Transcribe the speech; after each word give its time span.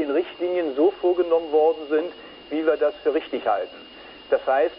den 0.00 0.10
Richtlinien 0.10 0.74
so 0.74 0.90
vorgenommen 1.00 1.52
worden 1.52 1.86
sind, 1.90 2.12
wie 2.48 2.64
wir 2.64 2.76
das 2.76 2.94
für 3.02 3.12
richtig 3.14 3.46
halten. 3.46 3.76
Das 4.30 4.40
heißt, 4.46 4.74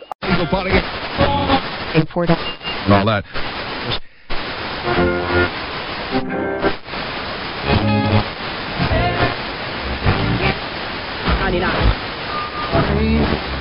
all 13.03 13.60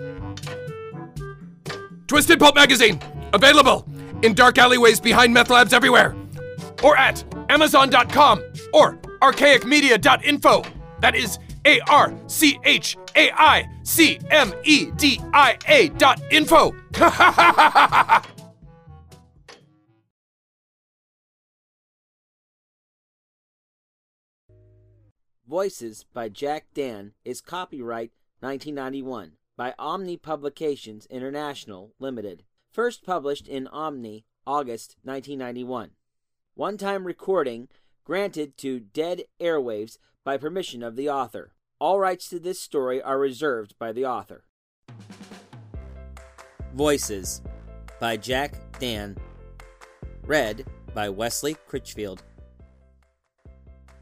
Twisted 2.11 2.39
Pulp 2.39 2.55
magazine, 2.55 2.99
available 3.31 3.87
in 4.21 4.33
dark 4.33 4.57
alleyways 4.57 4.99
behind 4.99 5.33
meth 5.33 5.49
labs 5.49 5.71
everywhere, 5.71 6.13
or 6.83 6.97
at 6.97 7.23
Amazon.com 7.47 8.43
or 8.73 8.97
archaicmedia.info. 9.21 10.65
That 10.99 11.15
is 11.15 11.39
A 11.63 11.79
R 11.89 12.13
C 12.27 12.59
H 12.65 12.97
A 13.15 13.31
I 13.31 13.65
C 13.83 14.19
M 14.29 14.53
E 14.65 14.91
D 14.97 15.21
I 15.31 15.57
A 15.69 15.87
dot 15.87 16.21
info. 16.29 16.75
Voices 25.47 26.03
by 26.13 26.27
Jack 26.27 26.65
Dann 26.73 27.13
is 27.23 27.39
copyright 27.39 28.11
1991 28.41 29.37
by 29.57 29.73
Omni 29.77 30.17
Publications 30.17 31.05
International 31.07 31.93
Limited. 31.99 32.43
First 32.71 33.05
published 33.05 33.47
in 33.47 33.67
Omni 33.67 34.25
August 34.47 34.95
1991. 35.03 35.91
One 36.55 36.77
time 36.77 37.05
recording 37.05 37.67
granted 38.03 38.57
to 38.57 38.79
Dead 38.79 39.23
Airwaves 39.39 39.97
by 40.23 40.37
permission 40.37 40.83
of 40.83 40.95
the 40.95 41.09
author. 41.09 41.53
All 41.79 41.99
rights 41.99 42.29
to 42.29 42.39
this 42.39 42.61
story 42.61 43.01
are 43.01 43.19
reserved 43.19 43.75
by 43.79 43.91
the 43.91 44.05
author. 44.05 44.43
Voices 46.73 47.41
by 47.99 48.17
Jack 48.17 48.79
Dann. 48.79 49.17
Read 50.25 50.65
by 50.93 51.09
Wesley 51.09 51.55
Critchfield. 51.67 52.23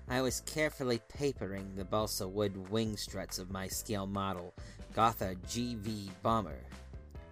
I 0.07 0.21
was 0.21 0.41
carefully 0.41 1.01
papering 1.07 1.75
the 1.75 1.85
balsa 1.85 2.27
wood 2.27 2.69
wing 2.69 2.97
struts 2.97 3.37
of 3.37 3.51
my 3.51 3.67
scale 3.67 4.07
model, 4.07 4.55
Gotha 4.99 5.37
GV 5.47 6.09
Bomber, 6.23 6.59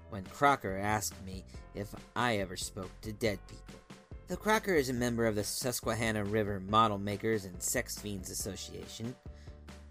when 0.10 0.24
Crocker 0.24 0.78
asked 0.78 1.22
me 1.26 1.44
if 1.76 1.94
I 2.16 2.38
ever 2.38 2.56
spoke 2.56 2.90
to 3.02 3.12
dead 3.12 3.40
people. 3.50 3.82
The 4.30 4.38
Crocker 4.38 4.74
is 4.74 4.88
a 4.88 4.94
member 4.94 5.26
of 5.26 5.36
the 5.36 5.44
Susquehanna 5.44 6.24
River 6.24 6.62
Model 6.62 6.98
Makers 6.98 7.44
and 7.44 7.62
Sex 7.62 8.00
Fiends 8.00 8.30
Association, 8.30 9.14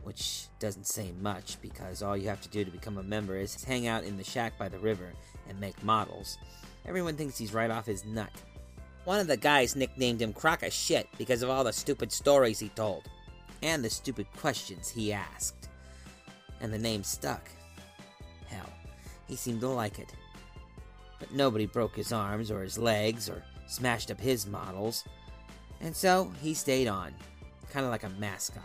which 0.05 0.47
doesn't 0.59 0.87
say 0.87 1.13
much 1.21 1.61
because 1.61 2.03
all 2.03 2.17
you 2.17 2.31
have 2.31 2.41
to 2.41 2.49
do 2.49 2.65
to 2.65 2.71
become 2.71 2.97
a 2.97 3.03
member 3.03 3.37
is 3.37 3.63
hang 3.63 3.87
out 3.87 4.05
in 4.05 4.17
the 4.17 4.25
shack 4.25 4.57
by 4.57 4.71
the 4.71 4.79
river 4.79 5.13
and 5.47 5.61
make 5.61 5.85
models. 5.85 6.39
Everyone 6.87 7.15
thinks 7.15 7.37
he's 7.37 7.53
right 7.53 7.71
off 7.71 7.85
his 7.85 8.07
nut. 8.07 8.33
One 9.05 9.21
of 9.21 9.27
the 9.27 9.37
guys 9.37 9.77
nicknamed 9.77 10.23
him 10.23 10.33
Crocker 10.33 10.71
Shit 10.71 11.09
because 11.19 11.43
of 11.43 11.51
all 11.51 11.63
the 11.63 11.75
stupid 11.75 12.11
stories 12.11 12.59
he 12.59 12.71
told, 12.71 13.03
and 13.63 13.85
the 13.85 13.91
stupid 13.91 14.29
questions 14.35 14.89
he 14.89 15.13
asked. 15.13 15.69
And 16.63 16.73
the 16.73 16.79
name 16.79 17.03
stuck. 17.05 17.51
He 19.27 19.37
seemed 19.37 19.61
to 19.61 19.69
like 19.69 19.99
it. 19.99 20.13
But 21.19 21.33
nobody 21.33 21.67
broke 21.67 21.97
his 21.97 22.13
arms 22.13 22.51
or 22.51 22.63
his 22.63 22.79
legs 22.79 23.29
or 23.29 23.43
smashed 23.67 24.11
up 24.11 24.21
his 24.21 24.47
models, 24.47 25.05
and 25.81 25.95
so 25.95 26.33
he 26.41 26.55
stayed 26.55 26.89
on, 26.89 27.13
kind 27.71 27.85
of 27.85 27.91
like 27.91 28.05
a 28.05 28.11
mascot. 28.21 28.63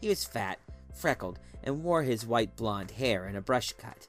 He 0.00 0.08
was 0.08 0.24
fat, 0.24 0.58
freckled, 0.94 1.38
and 1.62 1.82
wore 1.82 2.02
his 2.02 2.26
white 2.26 2.56
blonde 2.56 2.90
hair 2.90 3.26
in 3.26 3.36
a 3.36 3.40
brush 3.40 3.72
cut. 3.72 4.06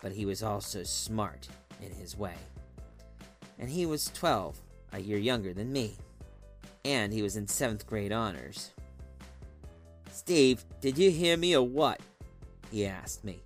But 0.00 0.12
he 0.12 0.26
was 0.26 0.42
also 0.42 0.82
smart 0.82 1.48
in 1.80 1.92
his 1.92 2.16
way 2.16 2.34
and 3.62 3.70
he 3.70 3.86
was 3.86 4.10
12, 4.14 4.60
a 4.92 4.98
year 4.98 5.18
younger 5.18 5.54
than 5.54 5.72
me. 5.72 5.94
And 6.84 7.12
he 7.12 7.22
was 7.22 7.36
in 7.36 7.46
7th 7.46 7.86
grade 7.86 8.10
honors. 8.10 8.72
Steve, 10.10 10.64
did 10.80 10.98
you 10.98 11.12
hear 11.12 11.36
me 11.36 11.54
or 11.54 11.66
what? 11.66 12.00
He 12.72 12.86
asked 12.86 13.22
me, 13.22 13.44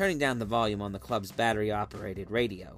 turning 0.00 0.16
down 0.16 0.38
the 0.38 0.46
volume 0.46 0.80
on 0.80 0.92
the 0.92 0.98
club's 0.98 1.30
battery 1.30 1.70
operated 1.70 2.30
radio. 2.30 2.74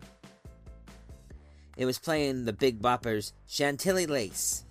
It 1.76 1.86
was 1.86 1.96
playing 1.96 2.44
the 2.44 2.52
Big 2.52 2.82
Bopper's 2.82 3.32
Chantilly 3.46 4.06
Lace. 4.06 4.64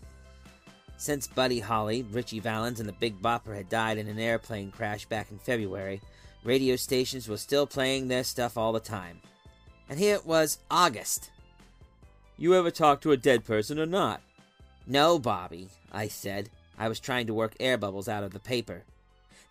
Since 0.97 1.27
Buddy 1.27 1.61
Holly, 1.61 2.03
Ritchie 2.11 2.41
Valens, 2.41 2.81
and 2.81 2.89
the 2.89 2.93
Big 2.99 3.21
Bopper 3.21 3.55
had 3.55 3.69
died 3.69 3.97
in 3.97 4.09
an 4.09 4.19
airplane 4.19 4.69
crash 4.69 5.05
back 5.05 5.31
in 5.31 5.39
February, 5.39 6.01
radio 6.43 6.75
stations 6.75 7.29
were 7.29 7.37
still 7.37 7.65
playing 7.65 8.09
their 8.09 8.25
stuff 8.25 8.57
all 8.57 8.73
the 8.73 8.81
time. 8.81 9.21
And 9.89 9.97
here 9.97 10.15
it 10.15 10.25
was 10.25 10.59
August, 10.69 11.31
you 12.37 12.53
ever 12.53 12.69
talk 12.69 12.99
to 12.99 13.13
a 13.13 13.17
dead 13.17 13.45
person 13.45 13.79
or 13.79 13.85
not? 13.85 14.19
No, 14.85 15.19
Bobby, 15.19 15.69
I 15.89 16.09
said. 16.09 16.49
I 16.77 16.89
was 16.89 16.99
trying 16.99 17.27
to 17.27 17.33
work 17.33 17.55
air 17.61 17.77
bubbles 17.77 18.09
out 18.09 18.25
of 18.25 18.33
the 18.33 18.39
paper. 18.39 18.83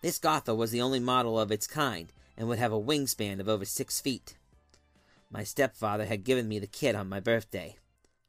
This 0.03 0.19
Gotha 0.19 0.53
was 0.53 0.69
the 0.69 0.81
only 0.81 0.99
model 0.99 1.39
of 1.39 1.51
its 1.51 1.65
kind, 1.65 2.07
and 2.41 2.49
would 2.49 2.57
have 2.57 2.73
a 2.73 2.81
wingspan 2.81 3.39
of 3.39 3.47
over 3.47 3.63
six 3.63 4.01
feet. 4.01 4.35
My 5.29 5.43
stepfather 5.43 6.05
had 6.05 6.23
given 6.23 6.47
me 6.47 6.57
the 6.57 6.65
kit 6.65 6.95
on 6.95 7.07
my 7.07 7.19
birthday. 7.19 7.75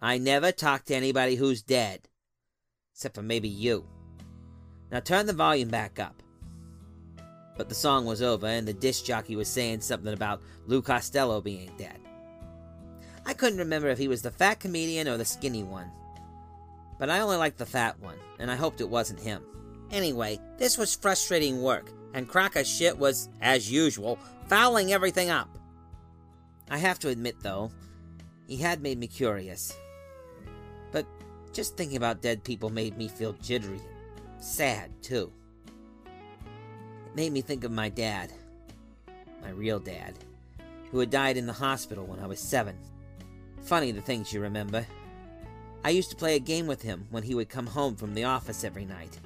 I 0.03 0.19
never 0.19 0.53
talk 0.53 0.85
to 0.85 0.95
anybody 0.95 1.37
who's 1.37 1.63
dead. 1.63 2.11
except 2.93 3.15
for 3.15 3.23
maybe 3.23 3.49
you. 3.49 3.87
Now 4.91 5.01
turn 5.01 5.25
the 5.25 5.33
volume 5.33 5.71
back 5.71 5.99
up. 5.99 6.23
But 7.57 7.71
the 7.71 7.75
song 7.75 8.05
was 8.05 8.21
over, 8.21 8.47
and 8.47 8.69
the 8.69 8.75
disc 8.75 9.07
jockey 9.07 9.35
was 9.35 9.49
saying 9.49 9.81
something 9.81 10.13
about 10.13 10.43
Lou 10.67 10.83
Costello 10.83 11.41
being 11.41 11.71
dead. 11.79 11.99
I 13.25 13.33
couldn't 13.33 13.61
remember 13.61 13.89
if 13.89 13.97
he 13.97 14.09
was 14.09 14.21
the 14.21 14.31
fat 14.31 14.61
comedian 14.61 15.09
or 15.09 15.17
the 15.17 15.25
skinny 15.25 15.63
one. 15.63 15.91
But 16.99 17.09
I 17.09 17.21
only 17.21 17.39
liked 17.39 17.57
the 17.57 17.65
fat 17.65 17.99
one, 17.99 18.19
and 18.39 18.51
I 18.51 18.57
hoped 18.57 18.83
it 18.83 18.91
wasn't 18.91 19.21
him. 19.21 19.43
Anyway, 19.91 20.39
this 20.59 20.77
was 20.77 20.95
frustrating 20.95 21.63
work, 21.63 21.91
and 22.15 22.29
Crocker's 22.29 22.69
shit 22.69 22.97
was, 22.99 23.29
as 23.41 23.71
usual, 23.71 24.19
fouling 24.49 24.93
everything 24.93 25.31
up. 25.31 25.49
I 26.71 26.79
have 26.79 26.99
to 27.01 27.09
admit, 27.09 27.37
though, 27.43 27.71
he 28.47 28.57
had 28.57 28.83
made 28.83 28.99
me 28.99 29.07
curious. 29.07 29.77
But 30.91 31.07
just 31.53 31.77
thinking 31.77 31.97
about 31.97 32.23
dead 32.23 32.45
people 32.45 32.71
made 32.71 32.97
me 32.97 33.09
feel 33.09 33.33
jittery 33.35 33.81
sad, 34.43 34.91
too. 35.03 35.33
It 37.07 37.17
made 37.17 37.33
me 37.33 37.41
think 37.41 37.65
of 37.65 37.71
my 37.71 37.89
dad, 37.89 38.33
my 39.41 39.51
real 39.51 39.79
dad, 39.79 40.15
who 40.91 40.99
had 40.99 41.11
died 41.11 41.37
in 41.37 41.47
the 41.47 41.53
hospital 41.53 42.05
when 42.05 42.21
I 42.21 42.27
was 42.27 42.41
seven. 42.41 42.77
Funny 43.63 43.93
the 43.93 44.01
things 44.01 44.33
you 44.33 44.41
remember. 44.41 44.85
I 45.85 45.91
used 45.91 46.11
to 46.11 46.17
play 46.17 46.37
a 46.37 46.41
game 46.41 46.67
with 46.67 46.83
him 46.83 47.07
when 47.11 47.23
he 47.23 47.35
would 47.35 47.49
come 47.49 47.67
home 47.67 47.97
from 47.97 48.15
the 48.15 48.25
office 48.25 48.65
every 48.65 48.85
night. 48.85 49.19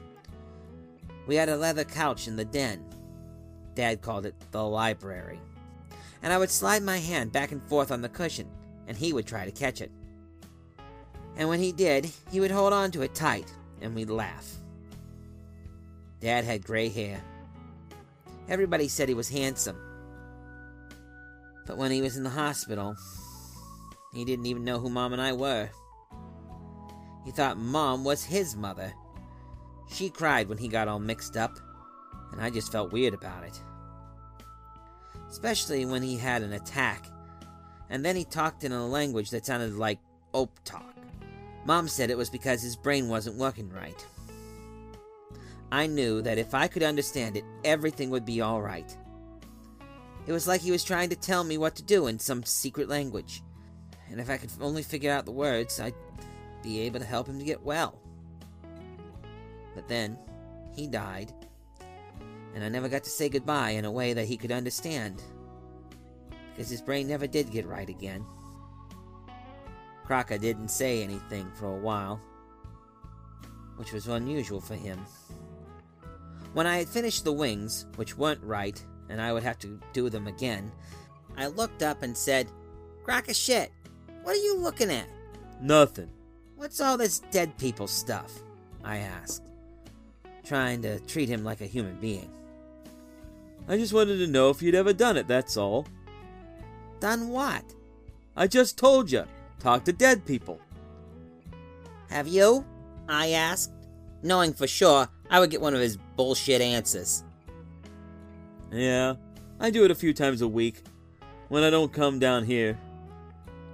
We 1.27 1.35
had 1.35 1.49
a 1.49 1.57
leather 1.57 1.85
couch 1.85 2.29
in 2.29 2.37
the 2.37 2.45
den. 2.45 2.85
Dad 3.75 4.01
called 4.01 4.27
it 4.27 4.35
the 4.53 4.63
library. 4.63 5.41
And 6.23 6.33
I 6.33 6.39
would 6.39 6.51
slide 6.51 6.83
my 6.83 6.99
hand 6.99 7.33
back 7.33 7.53
and 7.53 7.63
forth 7.63 7.91
on 7.91 8.01
the 8.01 8.09
cushion, 8.09 8.49
and 8.87 8.97
he 8.97 9.13
would 9.13 9.27
try 9.27 9.45
to 9.45 9.51
catch 9.51 9.81
it. 9.81 9.91
And 11.37 11.49
when 11.49 11.61
he 11.61 11.73
did, 11.73 12.11
he 12.31 12.41
would 12.41 12.51
hold 12.51 12.73
on 12.73 12.91
to 12.93 13.03
it 13.03 13.15
tight, 13.15 13.53
and 13.81 13.95
we'd 13.95 14.09
laugh. 14.09 14.55
Dad 16.21 16.45
had 16.45 16.65
gray 16.65 16.89
hair. 16.89 17.21
Everybody 18.49 18.89
said 18.89 19.09
he 19.09 19.15
was 19.15 19.29
handsome. 19.29 19.77
But 21.67 21.77
when 21.77 21.91
he 21.91 22.01
was 22.01 22.17
in 22.17 22.23
the 22.23 22.31
hospital, 22.31 22.97
he 24.15 24.25
didn't 24.25 24.47
even 24.47 24.65
know 24.65 24.79
who 24.79 24.89
Mom 24.89 25.13
and 25.13 25.21
I 25.21 25.33
were. 25.33 25.69
He 27.25 27.33
thought 27.33 27.59
Mom 27.59 28.05
was 28.05 28.25
his 28.25 28.57
mother. 28.57 28.95
She 29.89 30.11
cried 30.11 30.49
when 30.49 30.59
he 30.59 30.69
got 30.69 30.89
all 30.89 30.99
mixed 30.99 31.37
up, 31.37 31.59
and 32.33 32.41
I 32.41 32.51
just 32.51 32.73
felt 32.73 32.93
weird 32.93 33.15
about 33.15 33.45
it. 33.45 33.61
Especially 35.29 35.85
when 35.85 36.03
he 36.03 36.17
had 36.17 36.43
an 36.43 36.53
attack, 36.53 37.07
and 37.91 38.05
then 38.05 38.17
he 38.17 38.25
talked 38.25 38.65
in 38.65 38.73
a 38.73 38.87
language 38.87 39.31
that 39.31 39.47
sounded 39.47 39.75
like 39.75 39.99
Ope 40.35 40.59
talk. 40.65 40.95
Mom 41.65 41.89
said 41.89 42.11
it 42.11 42.19
was 42.19 42.31
because 42.31 42.63
his 42.63 42.77
brain 42.77 43.09
wasn't 43.09 43.37
working 43.37 43.71
right. 43.71 44.07
I 45.73 45.87
knew 45.87 46.23
that 46.23 46.39
if 46.39 46.55
I 46.55 46.69
could 46.69 46.83
understand 46.83 47.37
it, 47.37 47.45
everything 47.65 48.11
would 48.11 48.25
be 48.25 48.43
alright. 48.43 48.97
It 50.27 50.33
was 50.33 50.47
like 50.47 50.61
he 50.61 50.71
was 50.71 50.85
trying 50.85 51.11
to 51.11 51.17
tell 51.17 51.43
me 51.43 51.59
what 51.59 51.77
to 51.77 51.83
do 51.83 52.07
in 52.07 52.19
some 52.19 52.45
secret 52.45 52.89
language 52.89 53.43
and 54.11 54.21
if 54.21 54.31
I 54.31 54.37
could 54.37 54.51
only 54.61 54.83
figure 54.83 55.11
out 55.11 55.25
the 55.25 55.33
words, 55.33 55.81
I'd 55.81 55.95
be 56.63 56.81
able 56.81 57.01
to 57.01 57.07
help 57.07 57.27
him 57.27 57.39
to 57.39 57.45
get 57.45 57.63
well. 57.63 57.99
But 59.77 59.87
then, 59.87 60.19
he 60.75 60.89
died, 60.89 61.33
and 62.55 62.65
I 62.65 62.69
never 62.71 62.89
got 62.89 63.05
to 63.05 63.11
say 63.11 63.29
goodbye 63.29 63.71
in 63.71 63.85
a 63.85 63.91
way 63.91 64.15
that 64.15 64.27
he 64.27 64.39
could 64.39 64.51
understand, 64.51 65.23
because 66.51 66.71
his 66.71 66.81
brain 66.81 67.07
never 67.07 67.27
did 67.27 67.51
get 67.53 67.67
right 67.67 67.89
again. 67.89 68.25
Crocker 70.05 70.39
didn't 70.39 70.71
say 70.71 71.03
anything 71.03 71.53
for 71.55 71.67
a 71.67 71.79
while, 71.79 72.19
which 73.77 73.93
was 73.93 74.09
unusual 74.09 74.63
for 74.63 74.75
him. 74.75 74.99
When 76.55 76.67
I 76.67 76.79
had 76.79 76.89
finished 76.89 77.25
the 77.25 77.33
wings, 77.33 77.85
which 77.97 78.17
weren't 78.17 78.43
right, 78.43 78.83
and 79.11 79.21
I 79.21 79.35
would 79.35 79.43
have 79.43 79.59
to 79.59 79.79
do 79.93 80.09
them 80.09 80.27
again, 80.27 80.73
I 81.37 81.49
looked 81.49 81.83
up 81.83 82.03
and 82.03 82.17
said, 82.17 82.51
Crocker 83.05 83.35
shit, 83.35 83.71
what 84.23 84.35
are 84.35 84.43
you 84.43 84.57
looking 84.57 84.91
at? 84.91 85.07
Nothing. 85.61 86.09
What's 86.57 86.81
all 86.81 86.97
this 86.97 87.19
dead 87.31 87.59
people 87.59 87.87
stuff? 87.87 88.33
I 88.83 88.99
asked, 88.99 89.43
trying 90.47 90.81
to 90.83 91.01
treat 91.01 91.29
him 91.29 91.45
like 91.45 91.61
a 91.61 91.67
human 91.67 91.97
being. 91.97 92.31
I 93.69 93.77
just 93.77 93.93
wanted 93.93 94.19
to 94.19 94.27
know 94.27 94.51
if 94.51 94.63
you'd 94.63 94.77
ever 94.77 94.93
done 94.93 95.17
it, 95.17 95.27
that's 95.27 95.57
all. 95.57 95.87
Done 97.01 97.29
what? 97.29 97.65
I 98.37 98.47
just 98.47 98.79
told 98.79 99.11
you. 99.11 99.25
Talk 99.59 99.85
to 99.85 99.93
dead 99.93 100.25
people. 100.25 100.61
Have 102.11 102.29
you? 102.29 102.65
I 103.09 103.31
asked, 103.31 103.73
knowing 104.23 104.53
for 104.53 104.67
sure 104.67 105.09
I 105.31 105.41
would 105.41 105.51
get 105.51 105.61
one 105.61 105.75
of 105.75 105.81
his 105.81 105.97
bullshit 106.17 106.61
answers. 106.61 107.25
Yeah, 108.71 109.15
I 109.59 109.71
do 109.71 109.85
it 109.85 109.91
a 109.91 109.95
few 109.95 110.13
times 110.13 110.43
a 110.43 110.49
week 110.49 110.83
when 111.49 111.63
I 111.63 111.71
don't 111.71 111.93
come 111.93 112.19
down 112.19 112.45
here. 112.45 112.79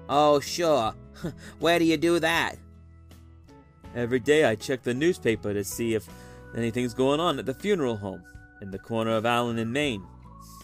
Oh, 0.09 0.41
sure. 0.41 0.95
Where 1.59 1.79
do 1.79 1.85
you 1.85 1.97
do 1.97 2.19
that? 2.21 2.57
Every 3.95 4.21
day 4.21 4.45
I 4.45 4.55
check 4.55 4.83
the 4.83 4.95
newspaper 4.95 5.53
to 5.53 5.65
see 5.65 5.95
if 5.95 6.09
anything's 6.57 6.95
going 6.95 7.21
on 7.21 7.39
at 7.39 7.47
the 7.47 7.55
funeral 7.55 7.97
home 7.97 8.23
in 8.61 8.71
the 8.71 8.79
corner 8.79 9.13
of 9.13 9.27
Allen 9.27 9.59
and 9.59 9.73
Maine. 9.73 10.05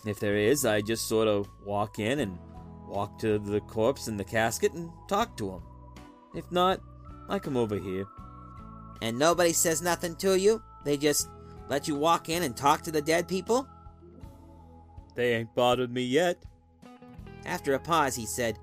If 0.06 0.20
there 0.20 0.36
is, 0.36 0.64
I 0.64 0.80
just 0.80 1.08
sort 1.08 1.28
of 1.28 1.48
walk 1.64 1.98
in 1.98 2.20
and 2.20 2.38
walk 2.86 3.18
to 3.20 3.38
the 3.38 3.60
corpse 3.60 4.08
in 4.08 4.16
the 4.16 4.24
casket 4.24 4.72
and 4.72 4.90
talk 5.08 5.36
to 5.38 5.50
him. 5.50 5.62
If 6.34 6.50
not, 6.50 6.80
I 7.28 7.38
come 7.38 7.56
over 7.56 7.76
here. 7.78 8.06
And 9.02 9.18
nobody 9.18 9.52
says 9.52 9.82
nothing 9.82 10.16
to 10.16 10.38
you? 10.38 10.62
They 10.84 10.96
just 10.96 11.28
let 11.68 11.88
you 11.88 11.94
walk 11.94 12.28
in 12.28 12.42
and 12.42 12.56
talk 12.56 12.82
to 12.82 12.90
the 12.90 13.02
dead 13.02 13.28
people? 13.28 13.68
They 15.14 15.34
ain't 15.34 15.54
bothered 15.54 15.92
me 15.92 16.02
yet. 16.02 16.38
After 17.44 17.74
a 17.74 17.78
pause, 17.78 18.14
he 18.14 18.26
said, 18.26 18.58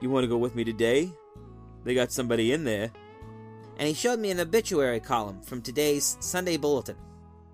you 0.00 0.10
want 0.10 0.24
to 0.24 0.28
go 0.28 0.38
with 0.38 0.54
me 0.54 0.64
today? 0.64 1.10
They 1.84 1.94
got 1.94 2.12
somebody 2.12 2.52
in 2.52 2.64
there. 2.64 2.90
And 3.78 3.86
he 3.86 3.94
showed 3.94 4.18
me 4.18 4.30
an 4.30 4.40
obituary 4.40 5.00
column 5.00 5.40
from 5.40 5.62
today's 5.62 6.16
Sunday 6.20 6.56
Bulletin. 6.56 6.96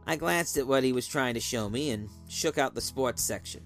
I 0.07 0.17
glanced 0.17 0.57
at 0.57 0.67
what 0.67 0.85
he 0.85 0.93
was 0.93 1.07
trying 1.07 1.35
to 1.35 1.41
show 1.41 1.69
me 1.69 1.91
and 1.91 2.09
shook 2.29 2.59
out 2.59 2.75
the 2.75 2.81
sports 2.81 3.23
section. 3.23 3.63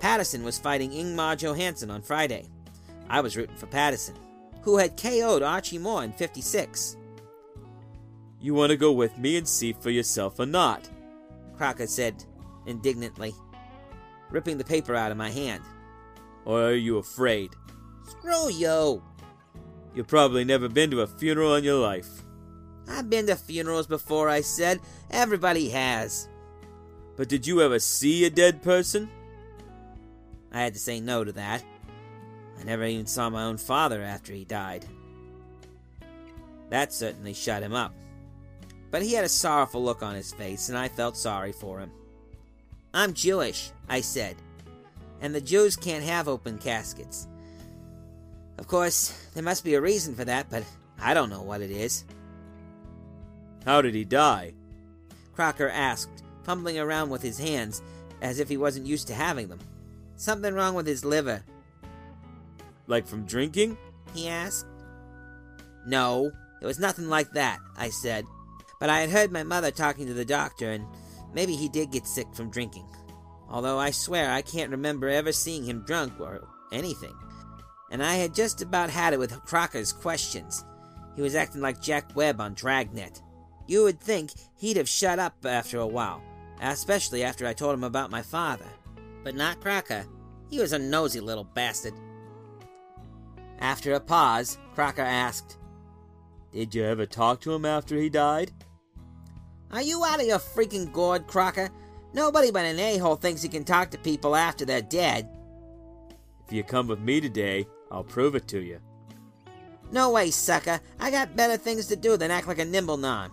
Patterson 0.00 0.44
was 0.44 0.58
fighting 0.58 0.92
Ingemar 0.92 1.36
Johansson 1.36 1.90
on 1.90 2.02
Friday. 2.02 2.48
I 3.08 3.20
was 3.20 3.36
rooting 3.36 3.56
for 3.56 3.66
Patterson, 3.66 4.14
who 4.62 4.76
had 4.76 4.96
KO'd 4.96 5.42
Archie 5.42 5.78
Moore 5.78 6.04
in 6.04 6.12
56. 6.12 6.96
You 8.40 8.54
want 8.54 8.70
to 8.70 8.76
go 8.76 8.92
with 8.92 9.18
me 9.18 9.36
and 9.36 9.48
see 9.48 9.72
for 9.72 9.90
yourself 9.90 10.38
or 10.38 10.46
not? 10.46 10.88
Crocker 11.56 11.88
said 11.88 12.24
indignantly, 12.66 13.34
ripping 14.30 14.58
the 14.58 14.64
paper 14.64 14.94
out 14.94 15.10
of 15.10 15.16
my 15.16 15.30
hand. 15.30 15.64
Or 16.44 16.62
are 16.62 16.74
you 16.74 16.98
afraid? 16.98 17.50
Screw 18.06 18.50
you! 18.50 19.02
You've 19.98 20.06
probably 20.06 20.44
never 20.44 20.68
been 20.68 20.92
to 20.92 21.00
a 21.00 21.08
funeral 21.08 21.56
in 21.56 21.64
your 21.64 21.80
life. 21.80 22.22
I've 22.86 23.10
been 23.10 23.26
to 23.26 23.34
funerals 23.34 23.88
before, 23.88 24.28
I 24.28 24.42
said. 24.42 24.78
Everybody 25.10 25.70
has. 25.70 26.28
But 27.16 27.28
did 27.28 27.48
you 27.48 27.60
ever 27.62 27.80
see 27.80 28.24
a 28.24 28.30
dead 28.30 28.62
person? 28.62 29.10
I 30.52 30.60
had 30.60 30.74
to 30.74 30.78
say 30.78 31.00
no 31.00 31.24
to 31.24 31.32
that. 31.32 31.64
I 32.60 32.62
never 32.62 32.84
even 32.84 33.06
saw 33.06 33.28
my 33.28 33.42
own 33.42 33.58
father 33.58 34.00
after 34.00 34.32
he 34.32 34.44
died. 34.44 34.86
That 36.70 36.92
certainly 36.92 37.34
shut 37.34 37.64
him 37.64 37.74
up. 37.74 37.92
But 38.92 39.02
he 39.02 39.14
had 39.14 39.24
a 39.24 39.28
sorrowful 39.28 39.82
look 39.82 40.04
on 40.04 40.14
his 40.14 40.32
face, 40.32 40.68
and 40.68 40.78
I 40.78 40.86
felt 40.86 41.16
sorry 41.16 41.50
for 41.50 41.80
him. 41.80 41.90
I'm 42.94 43.14
Jewish, 43.14 43.72
I 43.88 44.02
said, 44.02 44.36
and 45.20 45.34
the 45.34 45.40
Jews 45.40 45.74
can't 45.74 46.04
have 46.04 46.28
open 46.28 46.58
caskets. 46.58 47.26
Of 48.58 48.66
course, 48.66 49.30
there 49.34 49.42
must 49.42 49.64
be 49.64 49.74
a 49.74 49.80
reason 49.80 50.14
for 50.14 50.24
that, 50.24 50.50
but 50.50 50.64
I 51.00 51.14
don't 51.14 51.30
know 51.30 51.42
what 51.42 51.60
it 51.60 51.70
is. 51.70 52.04
How 53.64 53.80
did 53.80 53.94
he 53.94 54.04
die? 54.04 54.54
Crocker 55.32 55.68
asked, 55.68 56.24
fumbling 56.42 56.78
around 56.78 57.10
with 57.10 57.22
his 57.22 57.38
hands 57.38 57.82
as 58.20 58.40
if 58.40 58.48
he 58.48 58.56
wasn't 58.56 58.86
used 58.86 59.06
to 59.06 59.14
having 59.14 59.48
them. 59.48 59.60
Something 60.16 60.54
wrong 60.54 60.74
with 60.74 60.86
his 60.86 61.04
liver. 61.04 61.44
Like 62.88 63.06
from 63.06 63.24
drinking? 63.24 63.78
He 64.12 64.28
asked. 64.28 64.66
No, 65.86 66.32
it 66.60 66.66
was 66.66 66.80
nothing 66.80 67.08
like 67.08 67.30
that, 67.32 67.60
I 67.76 67.90
said. 67.90 68.24
But 68.80 68.90
I 68.90 69.00
had 69.00 69.10
heard 69.10 69.30
my 69.30 69.44
mother 69.44 69.70
talking 69.70 70.06
to 70.06 70.14
the 70.14 70.24
doctor, 70.24 70.72
and 70.72 70.84
maybe 71.32 71.54
he 71.54 71.68
did 71.68 71.92
get 71.92 72.06
sick 72.06 72.26
from 72.34 72.50
drinking. 72.50 72.86
Although 73.48 73.78
I 73.78 73.92
swear 73.92 74.32
I 74.32 74.42
can't 74.42 74.72
remember 74.72 75.08
ever 75.08 75.30
seeing 75.30 75.64
him 75.64 75.84
drunk 75.84 76.18
or 76.18 76.48
anything 76.72 77.14
and 77.90 78.02
I 78.02 78.16
had 78.16 78.34
just 78.34 78.62
about 78.62 78.90
had 78.90 79.12
it 79.12 79.18
with 79.18 79.44
Crocker's 79.44 79.92
questions. 79.92 80.64
He 81.16 81.22
was 81.22 81.34
acting 81.34 81.60
like 81.60 81.80
Jack 81.80 82.14
Webb 82.14 82.40
on 82.40 82.54
Dragnet. 82.54 83.22
You 83.66 83.84
would 83.84 84.00
think 84.00 84.30
he'd 84.56 84.76
have 84.76 84.88
shut 84.88 85.18
up 85.18 85.34
after 85.44 85.78
a 85.78 85.86
while, 85.86 86.22
especially 86.60 87.24
after 87.24 87.46
I 87.46 87.52
told 87.52 87.74
him 87.74 87.84
about 87.84 88.10
my 88.10 88.22
father. 88.22 88.66
But 89.24 89.34
not 89.34 89.60
Crocker. 89.60 90.06
He 90.48 90.58
was 90.60 90.72
a 90.72 90.78
nosy 90.78 91.20
little 91.20 91.44
bastard. 91.44 91.94
After 93.58 93.94
a 93.94 94.00
pause, 94.00 94.58
Crocker 94.74 95.02
asked, 95.02 95.58
Did 96.52 96.74
you 96.74 96.84
ever 96.84 97.04
talk 97.04 97.40
to 97.42 97.52
him 97.52 97.64
after 97.64 97.96
he 97.96 98.08
died? 98.08 98.52
Are 99.70 99.82
you 99.82 100.04
out 100.04 100.20
of 100.20 100.26
your 100.26 100.38
freaking 100.38 100.90
gourd, 100.92 101.26
Crocker? 101.26 101.68
Nobody 102.14 102.50
but 102.50 102.64
an 102.64 102.78
a-hole 102.78 103.16
thinks 103.16 103.42
he 103.42 103.48
can 103.48 103.64
talk 103.64 103.90
to 103.90 103.98
people 103.98 104.34
after 104.34 104.64
they're 104.64 104.80
dead. 104.80 105.28
If 106.46 106.52
you 106.52 106.62
come 106.62 106.86
with 106.86 107.00
me 107.00 107.20
today, 107.20 107.66
I'll 107.90 108.04
prove 108.04 108.34
it 108.34 108.48
to 108.48 108.60
you. 108.60 108.80
No 109.90 110.10
way, 110.10 110.30
sucker. 110.30 110.80
I 111.00 111.10
got 111.10 111.36
better 111.36 111.56
things 111.56 111.86
to 111.86 111.96
do 111.96 112.16
than 112.16 112.30
act 112.30 112.46
like 112.46 112.58
a 112.58 112.64
nimble 112.64 112.98
non. 112.98 113.30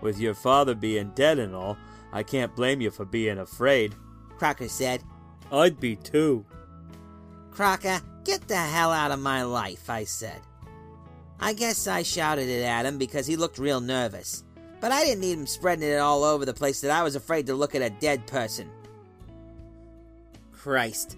With 0.00 0.18
your 0.18 0.34
father 0.34 0.74
being 0.74 1.12
dead 1.14 1.38
and 1.38 1.54
all, 1.54 1.76
I 2.12 2.22
can't 2.22 2.54
blame 2.56 2.80
you 2.80 2.90
for 2.90 3.04
being 3.04 3.38
afraid. 3.38 3.94
Crocker 4.38 4.68
said. 4.68 5.02
I'd 5.52 5.80
be 5.80 5.96
too. 5.96 6.44
Crocker, 7.50 8.00
get 8.24 8.46
the 8.48 8.56
hell 8.56 8.92
out 8.92 9.10
of 9.10 9.20
my 9.20 9.42
life, 9.42 9.90
I 9.90 10.04
said. 10.04 10.40
I 11.40 11.52
guess 11.52 11.86
I 11.86 12.02
shouted 12.02 12.48
it 12.48 12.62
at 12.62 12.86
him 12.86 12.98
because 12.98 13.26
he 13.26 13.36
looked 13.36 13.58
real 13.58 13.80
nervous. 13.80 14.44
But 14.80 14.92
I 14.92 15.04
didn't 15.04 15.20
need 15.20 15.38
him 15.38 15.46
spreading 15.46 15.88
it 15.88 15.98
all 15.98 16.24
over 16.24 16.44
the 16.44 16.54
place 16.54 16.80
that 16.80 16.90
I 16.90 17.02
was 17.02 17.16
afraid 17.16 17.46
to 17.46 17.54
look 17.54 17.74
at 17.74 17.82
a 17.82 17.90
dead 17.90 18.26
person. 18.26 18.70
Christ. 20.52 21.16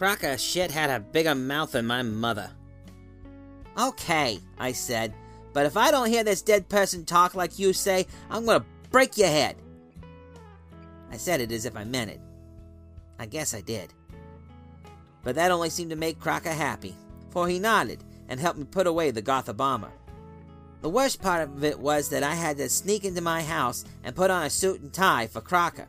Crocker 0.00 0.38
shit 0.38 0.70
had 0.70 0.88
a 0.88 0.98
bigger 0.98 1.34
mouth 1.34 1.72
than 1.72 1.84
my 1.84 2.00
mother. 2.00 2.50
Okay, 3.78 4.40
I 4.58 4.72
said, 4.72 5.12
but 5.52 5.66
if 5.66 5.76
I 5.76 5.90
don't 5.90 6.08
hear 6.08 6.24
this 6.24 6.40
dead 6.40 6.70
person 6.70 7.04
talk 7.04 7.34
like 7.34 7.58
you 7.58 7.74
say, 7.74 8.06
I'm 8.30 8.46
gonna 8.46 8.64
break 8.90 9.18
your 9.18 9.28
head. 9.28 9.56
I 11.10 11.18
said 11.18 11.42
it 11.42 11.52
as 11.52 11.66
if 11.66 11.76
I 11.76 11.84
meant 11.84 12.12
it. 12.12 12.20
I 13.18 13.26
guess 13.26 13.52
I 13.52 13.60
did. 13.60 13.92
But 15.22 15.34
that 15.34 15.50
only 15.50 15.68
seemed 15.68 15.90
to 15.90 15.96
make 15.96 16.18
Crocker 16.18 16.48
happy, 16.48 16.94
for 17.28 17.46
he 17.46 17.58
nodded 17.58 18.02
and 18.30 18.40
helped 18.40 18.58
me 18.58 18.64
put 18.64 18.86
away 18.86 19.10
the 19.10 19.20
Gotha 19.20 19.52
bomber. 19.52 19.92
The 20.80 20.88
worst 20.88 21.20
part 21.20 21.46
of 21.46 21.62
it 21.62 21.78
was 21.78 22.08
that 22.08 22.22
I 22.22 22.36
had 22.36 22.56
to 22.56 22.70
sneak 22.70 23.04
into 23.04 23.20
my 23.20 23.42
house 23.42 23.84
and 24.02 24.16
put 24.16 24.30
on 24.30 24.44
a 24.44 24.50
suit 24.50 24.80
and 24.80 24.94
tie 24.94 25.26
for 25.26 25.42
Crocker. 25.42 25.88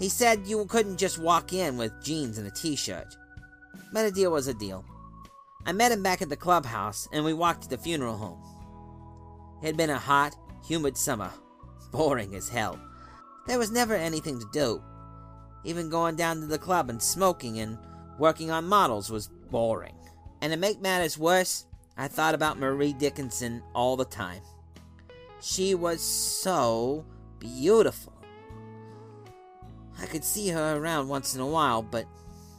He 0.00 0.08
said 0.08 0.46
you 0.46 0.64
couldn't 0.64 0.96
just 0.96 1.18
walk 1.18 1.52
in 1.52 1.76
with 1.76 2.02
jeans 2.02 2.38
and 2.38 2.46
a 2.46 2.50
t 2.50 2.74
shirt. 2.74 3.18
But 3.92 4.06
a 4.06 4.10
deal 4.10 4.32
was 4.32 4.48
a 4.48 4.54
deal. 4.54 4.82
I 5.66 5.72
met 5.72 5.92
him 5.92 6.02
back 6.02 6.22
at 6.22 6.30
the 6.30 6.36
clubhouse 6.36 7.06
and 7.12 7.22
we 7.22 7.34
walked 7.34 7.64
to 7.64 7.68
the 7.68 7.76
funeral 7.76 8.16
home. 8.16 8.42
It 9.62 9.66
had 9.66 9.76
been 9.76 9.90
a 9.90 9.98
hot, 9.98 10.34
humid 10.66 10.96
summer, 10.96 11.30
boring 11.92 12.34
as 12.34 12.48
hell. 12.48 12.80
There 13.46 13.58
was 13.58 13.70
never 13.70 13.94
anything 13.94 14.40
to 14.40 14.46
do. 14.54 14.82
Even 15.64 15.90
going 15.90 16.16
down 16.16 16.40
to 16.40 16.46
the 16.46 16.58
club 16.58 16.88
and 16.88 17.02
smoking 17.02 17.58
and 17.58 17.76
working 18.18 18.50
on 18.50 18.64
models 18.64 19.10
was 19.10 19.28
boring. 19.50 19.96
And 20.40 20.50
to 20.50 20.58
make 20.58 20.80
matters 20.80 21.18
worse, 21.18 21.66
I 21.98 22.08
thought 22.08 22.34
about 22.34 22.58
Marie 22.58 22.94
Dickinson 22.94 23.62
all 23.74 23.98
the 23.98 24.06
time. 24.06 24.40
She 25.42 25.74
was 25.74 26.00
so 26.00 27.04
beautiful. 27.38 28.19
I 30.00 30.06
could 30.06 30.24
see 30.24 30.48
her 30.48 30.76
around 30.76 31.08
once 31.08 31.34
in 31.34 31.40
a 31.40 31.46
while, 31.46 31.82
but 31.82 32.06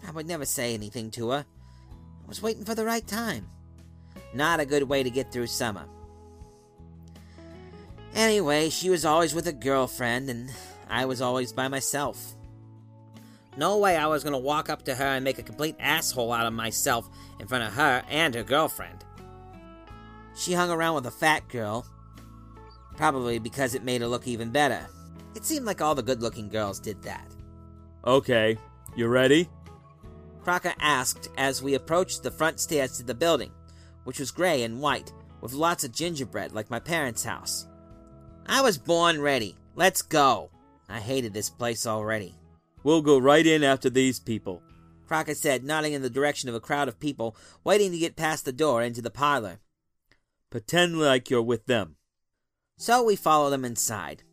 I 0.08 0.12
would 0.12 0.28
never 0.28 0.46
say 0.46 0.74
anything 0.74 1.12
to 1.12 1.32
her. 1.32 1.46
I 2.24 2.28
was 2.28 2.42
waiting 2.42 2.66
for 2.66 2.76
the 2.76 2.86
right 2.86 3.06
time. 3.06 3.48
Not 4.34 4.60
a 4.60 4.66
good 4.66 4.84
way 4.84 5.04
to 5.04 5.10
get 5.10 5.32
through 5.32 5.48
summer. 5.48 5.86
Anyway, 8.14 8.70
she 8.70 8.90
was 8.90 9.06
always 9.06 9.34
with 9.34 9.48
a 9.48 9.54
girlfriend, 9.54 10.30
and 10.30 10.52
I 10.90 11.06
was 11.06 11.22
always 11.22 11.52
by 11.52 11.68
myself. 11.68 12.36
No 13.58 13.78
way 13.78 13.98
I 13.98 14.08
was 14.08 14.24
gonna 14.24 14.38
walk 14.38 14.70
up 14.70 14.84
to 14.84 14.96
her 14.96 15.06
and 15.06 15.24
make 15.24 15.40
a 15.40 15.44
complete 15.44 15.76
asshole 15.80 16.32
out 16.32 16.46
of 16.46 16.54
myself 16.54 17.10
in 17.40 17.48
front 17.48 17.64
of 17.64 17.74
her 17.74 18.04
and 18.10 18.36
her 18.36 18.44
girlfriend. 18.44 19.04
She 20.36 20.54
hung 20.54 20.70
around 20.70 20.96
with 20.96 21.06
a 21.06 21.12
fat 21.12 21.48
girl, 21.50 21.86
probably 22.96 23.40
because 23.40 23.76
it 23.76 23.84
made 23.84 24.02
her 24.02 24.08
look 24.08 24.28
even 24.28 24.52
better. 24.52 24.88
It 25.36 25.46
seemed 25.46 25.66
like 25.66 25.82
all 25.82 25.96
the 25.96 26.04
good 26.04 26.22
looking 26.22 26.50
girls 26.50 26.80
did 26.80 27.02
that. 27.04 27.31
Okay, 28.06 28.58
you 28.96 29.08
ready? 29.08 29.48
Crocker 30.44 30.74
asked 30.80 31.30
as 31.38 31.62
we 31.62 31.76
approached 31.76 32.24
the 32.24 32.32
front 32.32 32.60
stairs 32.60 32.98
to 32.98 33.04
the 33.04 33.14
building, 33.14 33.52
which 34.06 34.20
was 34.20 34.32
gray 34.32 34.64
and 34.64 34.82
white, 34.82 35.14
with 35.40 35.54
lots 35.54 35.84
of 35.84 35.92
gingerbread 35.92 36.52
like 36.52 36.72
my 36.72 36.80
parents' 36.80 37.24
house. 37.24 37.68
I 38.48 38.62
was 38.62 38.78
born 38.78 39.22
ready. 39.22 39.56
Let's 39.76 40.02
go. 40.02 40.50
I 40.90 41.00
hated 41.00 41.34
this 41.34 41.50
place 41.50 41.86
already. 41.86 42.36
We'll 42.84 43.04
go 43.04 43.20
right 43.20 43.46
in 43.46 43.64
after 43.64 43.90
these 43.90 44.20
people. 44.20 44.64
Crocker 45.08 45.36
said, 45.36 45.64
nodding 45.64 45.94
in 45.94 46.02
the 46.02 46.10
direction 46.10 46.50
of 46.50 46.56
a 46.56 46.60
crowd 46.60 46.88
of 46.88 47.00
people 47.00 47.36
waiting 47.64 47.92
to 47.92 48.00
get 48.00 48.16
past 48.16 48.46
the 48.46 48.52
door 48.52 48.82
into 48.82 49.02
the 49.02 49.12
parlor. 49.12 49.60
Pretend 50.50 51.00
like 51.00 51.30
you're 51.30 51.42
with 51.42 51.68
them. 51.68 51.98
So 52.78 53.04
we 53.04 53.16
followed 53.16 53.52
them 53.52 53.64
inside. 53.64 54.24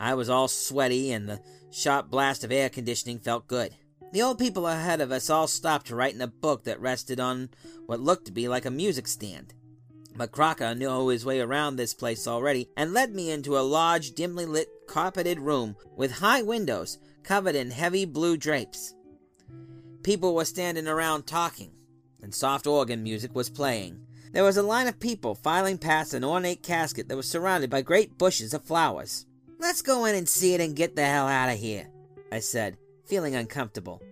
I 0.00 0.14
was 0.14 0.28
all 0.28 0.48
sweaty, 0.48 1.12
and 1.12 1.28
the 1.28 1.40
sharp 1.70 2.10
blast 2.10 2.44
of 2.44 2.52
air 2.52 2.68
conditioning 2.68 3.18
felt 3.18 3.46
good. 3.46 3.74
The 4.12 4.22
old 4.22 4.38
people 4.38 4.66
ahead 4.66 5.00
of 5.00 5.12
us 5.12 5.30
all 5.30 5.46
stopped 5.46 5.86
to 5.86 5.94
write 5.94 6.14
in 6.14 6.20
a 6.20 6.26
book 6.26 6.64
that 6.64 6.80
rested 6.80 7.20
on 7.20 7.50
what 7.86 8.00
looked 8.00 8.26
to 8.26 8.32
be 8.32 8.48
like 8.48 8.64
a 8.64 8.70
music 8.70 9.06
stand. 9.06 9.54
But 10.16 10.32
Crocker 10.32 10.74
knew 10.74 11.08
his 11.08 11.24
way 11.24 11.40
around 11.40 11.76
this 11.76 11.94
place 11.94 12.26
already 12.26 12.68
and 12.76 12.92
led 12.92 13.14
me 13.14 13.30
into 13.30 13.56
a 13.56 13.60
large, 13.60 14.12
dimly 14.12 14.46
lit, 14.46 14.68
carpeted 14.88 15.38
room 15.38 15.76
with 15.96 16.10
high 16.10 16.42
windows 16.42 16.98
covered 17.22 17.54
in 17.54 17.70
heavy 17.70 18.04
blue 18.04 18.36
drapes. 18.36 18.94
People 20.02 20.34
were 20.34 20.44
standing 20.44 20.88
around 20.88 21.26
talking, 21.26 21.70
and 22.22 22.34
soft 22.34 22.66
organ 22.66 23.02
music 23.02 23.34
was 23.34 23.48
playing. 23.48 24.00
There 24.32 24.44
was 24.44 24.56
a 24.56 24.62
line 24.62 24.88
of 24.88 24.98
people 24.98 25.34
filing 25.34 25.78
past 25.78 26.14
an 26.14 26.24
ornate 26.24 26.62
casket 26.62 27.08
that 27.08 27.16
was 27.16 27.28
surrounded 27.28 27.70
by 27.70 27.82
great 27.82 28.18
bushes 28.18 28.54
of 28.54 28.64
flowers. 28.64 29.26
Let's 29.60 29.82
go 29.82 30.06
in 30.06 30.14
and 30.14 30.26
see 30.26 30.54
it 30.54 30.60
and 30.62 30.74
get 30.74 30.96
the 30.96 31.04
hell 31.04 31.28
out 31.28 31.50
of 31.50 31.58
here, 31.58 31.86
I 32.32 32.38
said, 32.38 32.78
feeling 33.04 33.34
uncomfortable. 33.34 34.02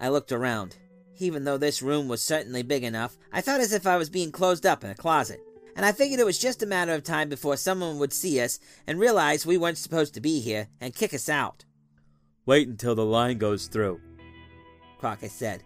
I 0.00 0.08
looked 0.08 0.32
around. 0.32 0.78
Even 1.18 1.44
though 1.44 1.58
this 1.58 1.82
room 1.82 2.08
was 2.08 2.22
certainly 2.22 2.62
big 2.62 2.82
enough, 2.82 3.18
I 3.30 3.42
felt 3.42 3.60
as 3.60 3.74
if 3.74 3.86
I 3.86 3.98
was 3.98 4.08
being 4.08 4.32
closed 4.32 4.64
up 4.64 4.82
in 4.82 4.90
a 4.90 4.94
closet. 4.94 5.38
And 5.76 5.84
I 5.84 5.92
figured 5.92 6.18
it 6.18 6.24
was 6.24 6.38
just 6.38 6.62
a 6.62 6.66
matter 6.66 6.94
of 6.94 7.04
time 7.04 7.28
before 7.28 7.58
someone 7.58 7.98
would 7.98 8.14
see 8.14 8.40
us 8.40 8.58
and 8.86 8.98
realize 8.98 9.44
we 9.44 9.58
weren't 9.58 9.76
supposed 9.76 10.14
to 10.14 10.20
be 10.20 10.40
here 10.40 10.68
and 10.80 10.94
kick 10.94 11.12
us 11.12 11.28
out. 11.28 11.66
Wait 12.46 12.66
until 12.66 12.94
the 12.94 13.04
line 13.04 13.36
goes 13.36 13.66
through, 13.66 14.00
Crocker 14.98 15.28
said. 15.28 15.62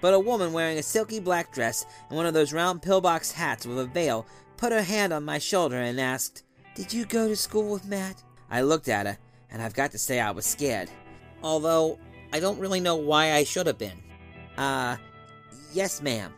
But 0.00 0.14
a 0.14 0.18
woman 0.18 0.54
wearing 0.54 0.78
a 0.78 0.82
silky 0.82 1.20
black 1.20 1.52
dress 1.52 1.84
and 2.08 2.16
one 2.16 2.26
of 2.26 2.34
those 2.34 2.52
round 2.52 2.80
pillbox 2.80 3.30
hats 3.30 3.66
with 3.66 3.78
a 3.78 3.84
veil 3.84 4.26
put 4.56 4.72
her 4.72 4.82
hand 4.82 5.12
on 5.12 5.24
my 5.24 5.38
shoulder 5.38 5.76
and 5.76 6.00
asked, 6.00 6.44
Did 6.78 6.92
you 6.92 7.06
go 7.06 7.26
to 7.26 7.34
school 7.34 7.72
with 7.72 7.86
Matt? 7.86 8.22
I 8.48 8.62
looked 8.62 8.86
at 8.86 9.04
her, 9.04 9.18
and 9.50 9.60
I've 9.60 9.74
got 9.74 9.90
to 9.90 9.98
say 9.98 10.20
I 10.20 10.30
was 10.30 10.46
scared. 10.46 10.88
Although, 11.42 11.98
I 12.32 12.38
don't 12.38 12.60
really 12.60 12.78
know 12.78 12.94
why 12.94 13.32
I 13.32 13.42
should 13.42 13.66
have 13.66 13.78
been. 13.78 14.00
Uh, 14.56 14.96
yes, 15.72 16.00
ma'am, 16.00 16.32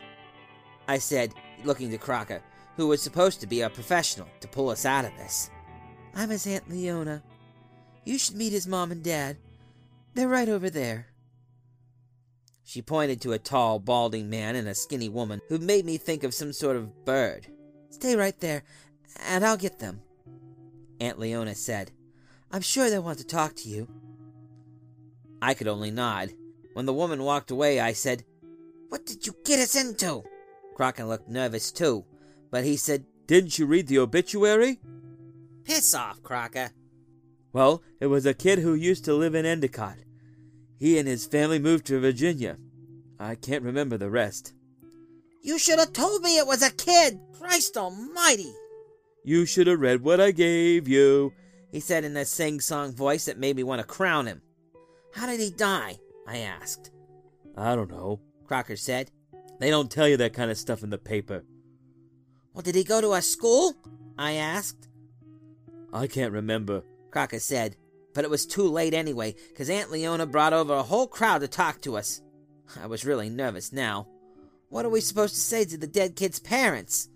I 0.87 0.97
said, 0.97 1.35
looking 1.63 1.91
to 1.91 1.99
Crocker, 1.99 2.41
who 2.75 2.87
was 2.87 3.03
supposed 3.03 3.39
to 3.41 3.47
be 3.47 3.61
a 3.61 3.69
professional 3.69 4.27
to 4.39 4.47
pull 4.47 4.71
us 4.71 4.83
out 4.83 5.05
of 5.05 5.15
this. 5.15 5.51
I'm 6.15 6.31
his 6.31 6.47
Aunt 6.47 6.67
Leona. 6.67 7.21
You 8.03 8.17
should 8.17 8.35
meet 8.35 8.51
his 8.51 8.65
mom 8.65 8.91
and 8.91 9.03
dad. 9.03 9.37
They're 10.15 10.27
right 10.27 10.49
over 10.49 10.71
there. 10.71 11.05
She 12.63 12.81
pointed 12.81 13.21
to 13.21 13.33
a 13.33 13.37
tall, 13.37 13.77
balding 13.77 14.27
man 14.27 14.55
and 14.55 14.67
a 14.67 14.73
skinny 14.73 15.07
woman 15.07 15.39
who 15.49 15.59
made 15.59 15.85
me 15.85 15.97
think 15.97 16.23
of 16.23 16.33
some 16.33 16.51
sort 16.51 16.77
of 16.77 17.05
bird. 17.05 17.45
Stay 17.91 18.15
right 18.15 18.39
there, 18.39 18.63
and 19.27 19.45
I'll 19.45 19.55
get 19.55 19.77
them. 19.77 20.01
Aunt 21.01 21.17
Leona 21.17 21.55
said, 21.55 21.91
I'm 22.51 22.61
sure 22.61 22.89
they 22.89 22.99
want 22.99 23.17
to 23.17 23.25
talk 23.25 23.55
to 23.55 23.69
you. 23.69 23.89
I 25.41 25.55
could 25.55 25.67
only 25.67 25.89
nod. 25.89 26.31
When 26.73 26.85
the 26.85 26.93
woman 26.93 27.23
walked 27.23 27.49
away, 27.49 27.79
I 27.79 27.93
said, 27.93 28.23
What 28.89 29.07
did 29.07 29.25
you 29.25 29.35
get 29.43 29.59
us 29.59 29.75
into? 29.75 30.23
Crocker 30.75 31.03
looked 31.03 31.27
nervous 31.27 31.71
too, 31.71 32.05
but 32.51 32.63
he 32.63 32.77
said, 32.77 33.05
Didn't 33.25 33.57
you 33.57 33.65
read 33.65 33.87
the 33.87 33.97
obituary? 33.97 34.79
Piss 35.63 35.95
off, 35.95 36.21
Crocker. 36.21 36.69
Well, 37.51 37.81
it 37.99 38.05
was 38.05 38.27
a 38.27 38.35
kid 38.35 38.59
who 38.59 38.75
used 38.75 39.03
to 39.05 39.15
live 39.15 39.33
in 39.33 39.45
Endicott. 39.45 39.97
He 40.77 40.99
and 40.99 41.07
his 41.07 41.25
family 41.25 41.57
moved 41.57 41.87
to 41.87 41.99
Virginia. 41.99 42.57
I 43.19 43.33
can't 43.33 43.63
remember 43.63 43.97
the 43.97 44.11
rest. 44.11 44.53
You 45.41 45.57
should 45.57 45.79
have 45.79 45.93
told 45.93 46.21
me 46.21 46.37
it 46.37 46.45
was 46.45 46.61
a 46.61 46.71
kid! 46.71 47.19
Christ 47.39 47.75
almighty! 47.75 48.53
You 49.23 49.45
should 49.45 49.67
have 49.67 49.79
read 49.79 50.01
what 50.01 50.19
I 50.19 50.31
gave 50.31 50.87
you, 50.87 51.33
he 51.71 51.79
said 51.79 52.03
in 52.03 52.17
a 52.17 52.25
sing 52.25 52.59
song 52.59 52.93
voice 52.93 53.25
that 53.25 53.37
made 53.37 53.55
me 53.55 53.63
want 53.63 53.79
to 53.79 53.87
crown 53.87 54.25
him. 54.25 54.41
How 55.13 55.27
did 55.27 55.39
he 55.39 55.51
die? 55.51 55.99
I 56.27 56.39
asked. 56.39 56.91
I 57.55 57.75
don't 57.75 57.91
know, 57.91 58.19
Crocker 58.45 58.75
said. 58.75 59.11
They 59.59 59.69
don't 59.69 59.91
tell 59.91 60.07
you 60.07 60.17
that 60.17 60.33
kind 60.33 60.49
of 60.49 60.57
stuff 60.57 60.83
in 60.83 60.89
the 60.89 60.97
paper. 60.97 61.43
Well, 62.53 62.63
did 62.63 62.75
he 62.75 62.83
go 62.83 62.99
to 62.99 63.13
a 63.13 63.21
school? 63.21 63.75
I 64.17 64.33
asked. 64.33 64.89
I 65.93 66.07
can't 66.07 66.33
remember, 66.33 66.83
Crocker 67.11 67.39
said, 67.39 67.75
but 68.13 68.23
it 68.23 68.29
was 68.29 68.45
too 68.45 68.67
late 68.67 68.93
anyway, 68.93 69.35
because 69.49 69.69
Aunt 69.69 69.91
Leona 69.91 70.25
brought 70.25 70.53
over 70.53 70.73
a 70.73 70.83
whole 70.83 71.07
crowd 71.07 71.41
to 71.41 71.47
talk 71.47 71.81
to 71.81 71.95
us. 71.95 72.21
I 72.81 72.87
was 72.87 73.05
really 73.05 73.29
nervous 73.29 73.71
now. 73.71 74.07
What 74.69 74.85
are 74.85 74.89
we 74.89 75.01
supposed 75.01 75.35
to 75.35 75.41
say 75.41 75.65
to 75.65 75.77
the 75.77 75.87
dead 75.87 76.15
kid's 76.15 76.39
parents? 76.39 77.09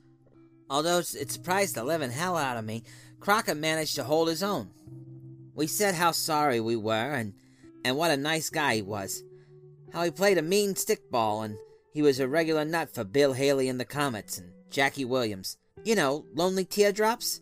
Although 0.70 1.00
it 1.00 1.32
surprised 1.32 1.76
the 1.76 1.84
living 1.84 2.12
hell 2.12 2.38
out 2.38 2.58
of 2.58 2.66
me, 2.66 2.84
Crocker 3.20 3.56
managed 3.56 3.96
to 3.96 4.04
hold 4.04 4.28
his 4.28 4.44
own. 4.44 4.70
We 5.54 5.68
said 5.68 5.96
how 5.96 6.12
sorry 6.12 6.60
we 6.60 6.76
were 6.76 7.14
and, 7.14 7.34
and 7.84 7.98
what 7.98 8.12
a 8.12 8.18
nice 8.18 8.50
guy 8.50 8.76
he 8.76 8.82
was. 8.82 9.24
How 9.94 10.04
he 10.04 10.12
played 10.12 10.38
a 10.38 10.42
mean 10.42 10.74
stickball 10.74 11.46
and 11.46 11.58
he 11.94 12.02
was 12.02 12.20
a 12.20 12.28
regular 12.28 12.66
nut 12.66 12.94
for 12.94 13.04
Bill 13.04 13.34
Haley 13.34 13.70
and 13.70 13.80
the 13.80 13.86
Comets 13.86 14.38
and 14.38 14.52
Jackie 14.70 15.06
Williams. 15.06 15.58
You 15.84 15.96
know, 15.96 16.26
Lonely 16.34 16.66
Teardrops? 16.66 17.42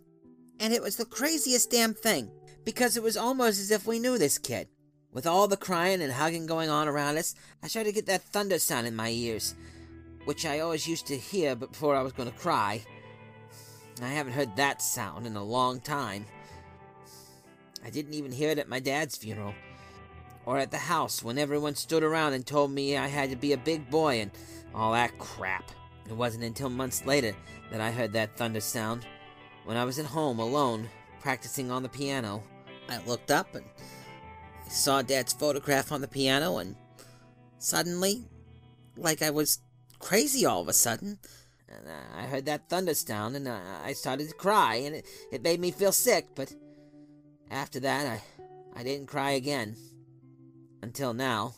And 0.60 0.74
it 0.74 0.82
was 0.82 0.98
the 0.98 1.06
craziest 1.06 1.72
damn 1.72 1.94
thing, 1.94 2.30
because 2.64 2.96
it 2.96 3.04
was 3.04 3.18
almost 3.18 3.60
as 3.60 3.72
if 3.72 3.88
we 3.88 4.00
knew 4.00 4.18
this 4.18 4.38
kid. 4.38 4.68
With 5.12 5.26
all 5.26 5.48
the 5.48 5.58
crying 5.58 6.02
and 6.02 6.14
hugging 6.14 6.46
going 6.46 6.70
on 6.70 6.88
around 6.88 7.18
us, 7.18 7.36
I 7.64 7.68
started 7.68 7.90
to 7.90 7.96
get 7.96 8.06
that 8.06 8.22
thunder 8.22 8.60
sound 8.60 8.86
in 8.86 8.96
my 8.96 9.10
ears, 9.10 9.56
which 10.26 10.46
I 10.46 10.60
always 10.60 10.88
used 10.88 11.08
to 11.08 11.18
hear 11.18 11.56
before 11.56 11.96
I 11.96 12.02
was 12.02 12.14
going 12.14 12.32
to 12.32 12.38
cry. 12.38 12.84
I 14.02 14.10
haven't 14.10 14.34
heard 14.34 14.56
that 14.56 14.82
sound 14.82 15.28
in 15.28 15.36
a 15.36 15.44
long 15.44 15.80
time. 15.80 16.26
I 17.86 17.90
didn't 17.90 18.14
even 18.14 18.32
hear 18.32 18.50
it 18.50 18.58
at 18.58 18.70
my 18.70 18.80
dad's 18.80 19.18
funeral, 19.18 19.54
or 20.46 20.58
at 20.58 20.72
the 20.72 20.78
house 20.78 21.22
when 21.24 21.38
everyone 21.38 21.76
stood 21.76 22.04
around 22.04 22.34
and 22.34 22.46
told 22.46 22.72
me 22.72 22.98
I 22.98 23.08
had 23.08 23.30
to 23.30 23.36
be 23.36 23.54
a 23.54 23.58
big 23.58 23.90
boy 23.90 24.22
and 24.22 24.32
all 24.74 24.94
that 24.94 25.18
crap. 25.20 25.70
It 26.08 26.14
wasn't 26.14 26.44
until 26.44 26.70
months 26.70 27.06
later 27.06 27.36
that 27.72 27.82
I 27.82 27.92
heard 27.92 28.14
that 28.14 28.36
thunder 28.36 28.60
sound, 28.60 29.06
when 29.66 29.78
I 29.78 29.86
was 29.86 30.00
at 30.00 30.06
home 30.06 30.40
alone, 30.40 30.90
practicing 31.22 31.72
on 31.72 31.84
the 31.84 31.90
piano. 31.90 32.44
I 32.90 33.00
looked 33.06 33.32
up 33.32 33.56
and 33.56 33.66
saw 34.68 35.02
Dad's 35.02 35.34
photograph 35.34 35.92
on 35.92 36.02
the 36.02 36.08
piano, 36.08 36.58
and 36.58 36.76
suddenly, 37.58 38.26
like 38.98 39.22
I 39.22 39.30
was 39.30 39.62
crazy 40.00 40.46
all 40.46 40.62
of 40.62 40.68
a 40.68 40.74
sudden, 40.74 41.20
I 42.16 42.24
heard 42.24 42.46
that 42.46 42.70
thunder 42.70 42.94
sound, 42.94 43.36
and 43.36 43.50
I 43.50 43.94
started 43.94 44.30
to 44.30 44.36
cry, 44.36 44.76
and 44.76 44.96
it, 44.96 45.06
it 45.32 45.44
made 45.44 45.60
me 45.60 45.72
feel 45.72 45.92
sick, 45.92 46.28
but 46.36 46.54
after 47.52 47.80
that, 47.82 48.06
I, 48.06 48.80
I 48.80 48.84
didn't 48.84 49.08
cry 49.08 49.32
again. 49.32 49.76
Until 50.82 51.14
now. 51.14 51.56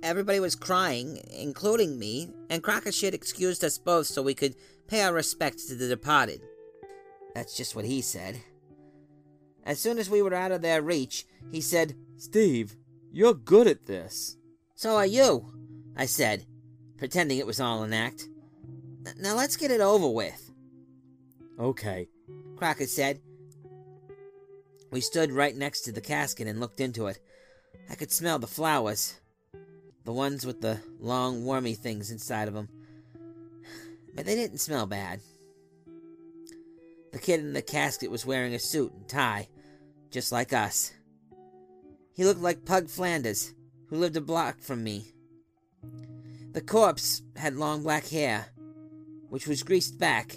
Everybody 0.00 0.38
was 0.38 0.54
crying, 0.54 1.20
including 1.36 1.98
me, 1.98 2.30
and 2.50 2.62
Crocker 2.62 2.92
shit 2.92 3.14
excused 3.14 3.64
us 3.64 3.78
both 3.78 4.06
so 4.06 4.22
we 4.22 4.34
could 4.34 4.54
pay 4.86 5.02
our 5.02 5.12
respects 5.12 5.66
to 5.66 5.74
the 5.74 5.88
departed. 5.88 6.40
That's 7.34 7.56
just 7.56 7.74
what 7.74 7.84
he 7.84 8.00
said. 8.00 8.40
As 9.64 9.80
soon 9.80 9.98
as 9.98 10.08
we 10.08 10.22
were 10.22 10.34
out 10.34 10.52
of 10.52 10.62
their 10.62 10.82
reach, 10.82 11.26
he 11.50 11.60
said, 11.60 11.96
Steve, 12.16 12.76
you're 13.12 13.34
good 13.34 13.66
at 13.66 13.86
this. 13.86 14.36
So 14.76 14.94
are 14.94 15.04
you, 15.04 15.52
I 15.96 16.06
said, 16.06 16.46
pretending 16.96 17.38
it 17.38 17.46
was 17.46 17.60
all 17.60 17.82
an 17.82 17.92
act. 17.92 18.28
Now 19.18 19.34
let's 19.34 19.56
get 19.56 19.70
it 19.70 19.80
over 19.80 20.08
with. 20.08 20.50
Okay. 21.58 22.08
Crocker 22.56 22.86
said. 22.86 23.20
We 24.90 25.00
stood 25.00 25.32
right 25.32 25.54
next 25.54 25.82
to 25.82 25.92
the 25.92 26.00
casket 26.00 26.46
and 26.46 26.60
looked 26.60 26.80
into 26.80 27.06
it. 27.06 27.18
I 27.90 27.94
could 27.94 28.12
smell 28.12 28.38
the 28.38 28.46
flowers. 28.46 29.20
The 30.04 30.12
ones 30.12 30.46
with 30.46 30.60
the 30.60 30.80
long, 30.98 31.44
wormy 31.44 31.74
things 31.74 32.10
inside 32.10 32.48
of 32.48 32.54
them. 32.54 32.68
But 34.14 34.24
they 34.24 34.34
didn't 34.34 34.58
smell 34.58 34.86
bad. 34.86 35.20
The 37.12 37.18
kid 37.18 37.40
in 37.40 37.52
the 37.52 37.62
casket 37.62 38.10
was 38.10 38.26
wearing 38.26 38.54
a 38.54 38.58
suit 38.58 38.92
and 38.92 39.08
tie, 39.08 39.48
just 40.10 40.32
like 40.32 40.52
us. 40.52 40.92
He 42.14 42.24
looked 42.24 42.40
like 42.40 42.64
Pug 42.64 42.88
Flanders, 42.88 43.54
who 43.88 43.96
lived 43.96 44.16
a 44.16 44.20
block 44.20 44.60
from 44.60 44.82
me. 44.82 45.12
The 46.52 46.60
corpse 46.60 47.22
had 47.36 47.56
long 47.56 47.82
black 47.82 48.08
hair, 48.08 48.46
which 49.28 49.46
was 49.46 49.62
greased 49.62 49.98
back, 49.98 50.36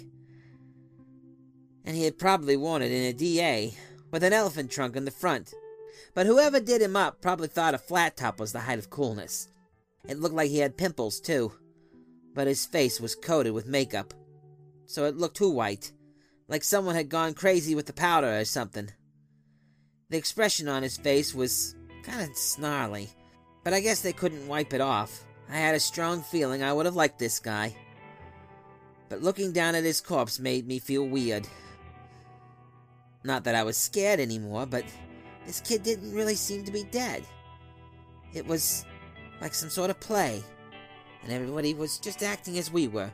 and 1.84 1.96
he 1.96 2.04
had 2.04 2.18
probably 2.18 2.56
worn 2.56 2.82
it 2.82 2.92
in 2.92 3.04
a 3.04 3.12
DA, 3.12 3.74
with 4.10 4.22
an 4.22 4.32
elephant 4.32 4.70
trunk 4.70 4.96
in 4.96 5.04
the 5.04 5.10
front. 5.10 5.52
But 6.14 6.26
whoever 6.26 6.60
did 6.60 6.82
him 6.82 6.96
up 6.96 7.20
probably 7.20 7.48
thought 7.48 7.74
a 7.74 7.78
flat 7.78 8.16
top 8.16 8.38
was 8.38 8.52
the 8.52 8.60
height 8.60 8.78
of 8.78 8.90
coolness. 8.90 9.48
It 10.06 10.18
looked 10.18 10.34
like 10.34 10.50
he 10.50 10.58
had 10.58 10.76
pimples, 10.76 11.20
too, 11.20 11.52
but 12.34 12.46
his 12.46 12.66
face 12.66 13.00
was 13.00 13.14
coated 13.14 13.52
with 13.52 13.66
makeup, 13.66 14.12
so 14.86 15.04
it 15.04 15.16
looked 15.16 15.36
too 15.36 15.50
white, 15.50 15.92
like 16.48 16.64
someone 16.64 16.94
had 16.94 17.08
gone 17.08 17.34
crazy 17.34 17.74
with 17.74 17.86
the 17.86 17.92
powder 17.92 18.38
or 18.38 18.44
something. 18.44 18.90
The 20.10 20.18
expression 20.18 20.68
on 20.68 20.82
his 20.82 20.98
face 20.98 21.34
was 21.34 21.74
kind 22.02 22.28
of 22.28 22.36
snarly, 22.36 23.08
but 23.64 23.72
I 23.72 23.80
guess 23.80 24.02
they 24.02 24.12
couldn't 24.12 24.48
wipe 24.48 24.74
it 24.74 24.80
off. 24.80 25.24
I 25.48 25.56
had 25.56 25.74
a 25.74 25.80
strong 25.80 26.22
feeling 26.22 26.62
I 26.62 26.72
would 26.72 26.86
have 26.86 26.96
liked 26.96 27.18
this 27.18 27.38
guy. 27.38 27.74
But 29.12 29.22
looking 29.22 29.52
down 29.52 29.74
at 29.74 29.84
his 29.84 30.00
corpse 30.00 30.40
made 30.40 30.66
me 30.66 30.78
feel 30.78 31.06
weird. 31.06 31.46
Not 33.24 33.44
that 33.44 33.54
I 33.54 33.62
was 33.62 33.76
scared 33.76 34.20
anymore, 34.20 34.64
but 34.64 34.86
this 35.44 35.60
kid 35.60 35.82
didn't 35.82 36.14
really 36.14 36.34
seem 36.34 36.64
to 36.64 36.72
be 36.72 36.84
dead. 36.84 37.22
It 38.32 38.46
was 38.46 38.86
like 39.42 39.52
some 39.52 39.68
sort 39.68 39.90
of 39.90 40.00
play, 40.00 40.42
and 41.22 41.30
everybody 41.30 41.74
was 41.74 41.98
just 41.98 42.22
acting 42.22 42.56
as 42.56 42.72
we 42.72 42.88
were. 42.88 43.12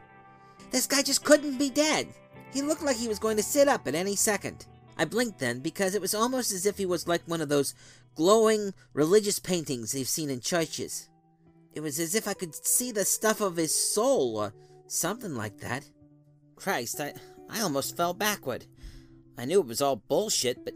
This 0.70 0.87
guy 0.87 1.02
just 1.02 1.24
couldn't 1.24 1.58
be 1.58 1.68
dead. 1.68 2.06
He 2.52 2.62
looked 2.62 2.84
like 2.84 2.96
he 2.96 3.08
was 3.08 3.18
going 3.18 3.37
to 3.37 3.42
sit 3.42 3.66
up 3.66 3.88
at 3.88 3.96
any 3.96 4.14
second. 4.14 4.66
I 4.96 5.04
blinked 5.04 5.40
then 5.40 5.58
because 5.58 5.96
it 5.96 6.00
was 6.00 6.14
almost 6.14 6.52
as 6.52 6.64
if 6.64 6.78
he 6.78 6.87
was 6.87 7.08
like 7.08 7.22
one 7.26 7.40
of 7.40 7.48
those 7.48 7.74
glowing 8.14 8.72
religious 8.92 9.40
paintings 9.40 9.90
they've 9.90 10.06
seen 10.06 10.30
in 10.30 10.38
churches. 10.38 11.08
It 11.74 11.80
was 11.80 11.98
as 11.98 12.14
if 12.14 12.28
I 12.28 12.34
could 12.34 12.54
see 12.54 12.92
the 12.92 13.04
stuff 13.04 13.40
of 13.40 13.56
his 13.56 13.74
soul 13.74 14.37
or 14.37 14.52
something 14.88 15.35
like 15.35 15.59
that. 15.59 15.88
Christ, 16.57 17.01
I, 17.01 17.14
I 17.48 17.61
almost 17.61 17.96
fell 17.96 18.14
backward. 18.14 18.66
I 19.37 19.44
knew 19.44 19.61
it 19.61 19.66
was 19.66 19.81
all 19.81 19.96
bullshit, 19.96 20.64
but 20.64 20.74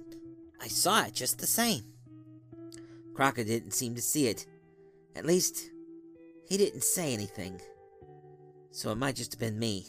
I 0.61 0.69
saw 0.69 1.05
it 1.05 1.15
just 1.15 1.39
the 1.39 1.47
same. 1.47 1.83
Crocker 3.15 3.45
didn't 3.45 3.75
seem 3.75 3.95
to 3.95 4.03
see 4.03 4.29
it. 4.29 4.47
At 5.17 5.27
least, 5.27 5.71
he 6.49 6.57
didn't 6.57 6.85
say 6.85 7.13
anything. 7.13 7.61
So 8.71 8.91
it 8.91 8.99
might 8.99 9.17
just 9.17 9.33
have 9.33 9.41
been 9.41 9.59
me. 9.59 9.87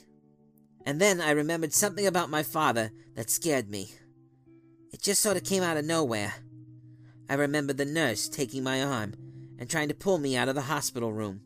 And 0.86 1.00
then 1.00 1.22
I 1.22 1.32
remembered 1.32 1.74
something 1.74 2.06
about 2.06 2.30
my 2.30 2.44
father 2.44 2.92
that 3.16 3.30
scared 3.30 3.70
me. 3.70 3.92
It 4.92 5.02
just 5.02 5.22
sort 5.22 5.38
of 5.38 5.44
came 5.44 5.64
out 5.64 5.78
of 5.78 5.86
nowhere. 5.86 6.34
I 7.30 7.36
remember 7.36 7.74
the 7.74 7.86
nurse 7.86 8.28
taking 8.28 8.64
my 8.64 8.84
arm 8.84 9.14
and 9.58 9.70
trying 9.70 9.88
to 9.88 9.94
pull 9.94 10.18
me 10.18 10.36
out 10.36 10.50
of 10.50 10.56
the 10.56 10.62
hospital 10.62 11.14
room. 11.14 11.42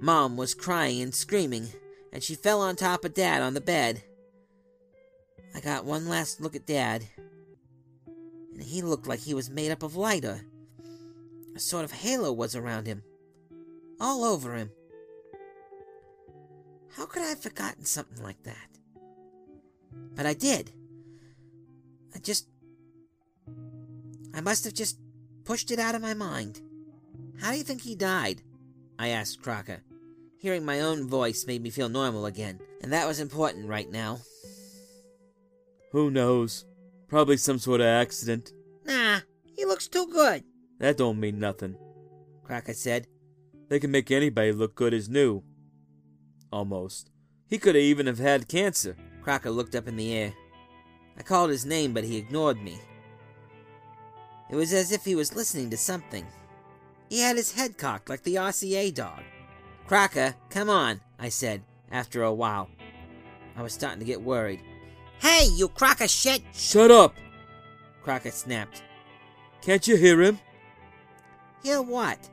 Mom 0.00 0.36
was 0.36 0.54
crying 0.54 1.00
and 1.00 1.14
screaming, 1.14 1.68
and 2.12 2.22
she 2.22 2.34
fell 2.34 2.60
on 2.60 2.76
top 2.76 3.04
of 3.04 3.14
Dad 3.14 3.42
on 3.42 3.54
the 3.54 3.60
bed. 3.60 4.02
I 5.54 5.60
got 5.60 5.84
one 5.84 6.08
last 6.08 6.40
look 6.40 6.56
at 6.56 6.66
Dad, 6.66 7.04
and 8.06 8.62
he 8.62 8.82
looked 8.82 9.06
like 9.06 9.20
he 9.20 9.34
was 9.34 9.50
made 9.50 9.70
up 9.70 9.82
of 9.82 9.96
lighter. 9.96 10.40
A 11.54 11.60
sort 11.60 11.84
of 11.84 11.92
halo 11.92 12.32
was 12.32 12.56
around 12.56 12.86
him, 12.86 13.02
all 14.00 14.24
over 14.24 14.54
him. 14.54 14.70
How 16.96 17.06
could 17.06 17.22
I 17.22 17.28
have 17.28 17.40
forgotten 17.40 17.84
something 17.84 18.22
like 18.22 18.42
that? 18.44 18.68
But 20.14 20.26
I 20.26 20.34
did. 20.34 20.72
I 22.14 22.18
just. 22.18 22.48
I 24.34 24.40
must 24.40 24.64
have 24.64 24.74
just 24.74 24.98
pushed 25.44 25.70
it 25.70 25.78
out 25.78 25.94
of 25.94 26.02
my 26.02 26.14
mind. 26.14 26.60
How 27.40 27.50
do 27.50 27.58
you 27.58 27.64
think 27.64 27.82
he 27.82 27.94
died? 27.94 28.42
I 29.02 29.08
asked 29.08 29.42
Crocker. 29.42 29.82
Hearing 30.38 30.64
my 30.64 30.78
own 30.78 31.08
voice 31.08 31.44
made 31.44 31.60
me 31.60 31.70
feel 31.70 31.88
normal 31.88 32.24
again, 32.24 32.60
and 32.82 32.92
that 32.92 33.08
was 33.08 33.18
important 33.18 33.66
right 33.66 33.90
now. 33.90 34.20
Who 35.90 36.08
knows? 36.08 36.66
Probably 37.08 37.36
some 37.36 37.58
sort 37.58 37.80
of 37.80 37.88
accident. 37.88 38.52
Nah, 38.84 39.18
he 39.56 39.64
looks 39.64 39.88
too 39.88 40.06
good, 40.06 40.44
That 40.78 40.98
don't 40.98 41.18
mean 41.18 41.40
nothing. 41.40 41.74
Crocker 42.44 42.74
said. 42.74 43.08
They 43.68 43.80
can 43.80 43.90
make 43.90 44.12
anybody 44.12 44.52
look 44.52 44.76
good 44.76 44.94
as 44.94 45.08
new. 45.08 45.42
Almost. 46.52 47.10
He 47.48 47.58
could 47.58 47.74
have 47.74 47.82
even 47.82 48.06
have 48.06 48.20
had 48.20 48.46
cancer. 48.46 48.96
Crocker 49.20 49.50
looked 49.50 49.74
up 49.74 49.88
in 49.88 49.96
the 49.96 50.14
air. 50.14 50.32
I 51.18 51.24
called 51.24 51.50
his 51.50 51.66
name, 51.66 51.92
but 51.92 52.04
he 52.04 52.18
ignored 52.18 52.62
me. 52.62 52.78
It 54.48 54.54
was 54.54 54.72
as 54.72 54.92
if 54.92 55.04
he 55.04 55.16
was 55.16 55.34
listening 55.34 55.70
to 55.70 55.76
something. 55.76 56.24
He 57.12 57.20
had 57.20 57.36
his 57.36 57.52
head 57.52 57.76
cocked 57.76 58.08
like 58.08 58.22
the 58.22 58.36
RCA 58.36 58.94
dog. 58.94 59.20
Crocker, 59.86 60.34
come 60.48 60.70
on, 60.70 61.02
I 61.18 61.28
said, 61.28 61.62
after 61.90 62.22
a 62.22 62.32
while. 62.32 62.70
I 63.54 63.62
was 63.62 63.74
starting 63.74 63.98
to 63.98 64.06
get 64.06 64.22
worried. 64.22 64.62
Hey, 65.18 65.46
you 65.54 65.68
Crocker 65.68 66.08
shit! 66.08 66.40
Shut 66.54 66.90
up! 66.90 67.14
Crocker 68.02 68.30
snapped. 68.30 68.82
Can't 69.60 69.86
you 69.86 69.98
hear 69.98 70.22
him? 70.22 70.38
Hear 71.62 71.82
what? 71.82 72.30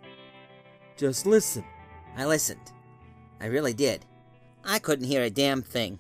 Just 0.96 1.26
listen. 1.26 1.66
I 2.16 2.26
listened. 2.26 2.72
I 3.42 3.48
really 3.48 3.74
did. 3.74 4.06
I 4.64 4.80
couldn't 4.80 5.08
hear 5.08 5.24
a 5.24 5.30
damn 5.30 5.62
thing. 5.62 6.00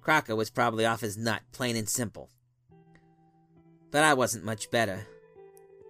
Crocker 0.00 0.34
was 0.34 0.48
probably 0.48 0.86
off 0.86 1.02
his 1.02 1.18
nut, 1.18 1.42
plain 1.52 1.76
and 1.76 1.90
simple. 1.90 2.30
But 3.90 4.02
I 4.02 4.14
wasn't 4.14 4.46
much 4.46 4.70
better. 4.70 5.06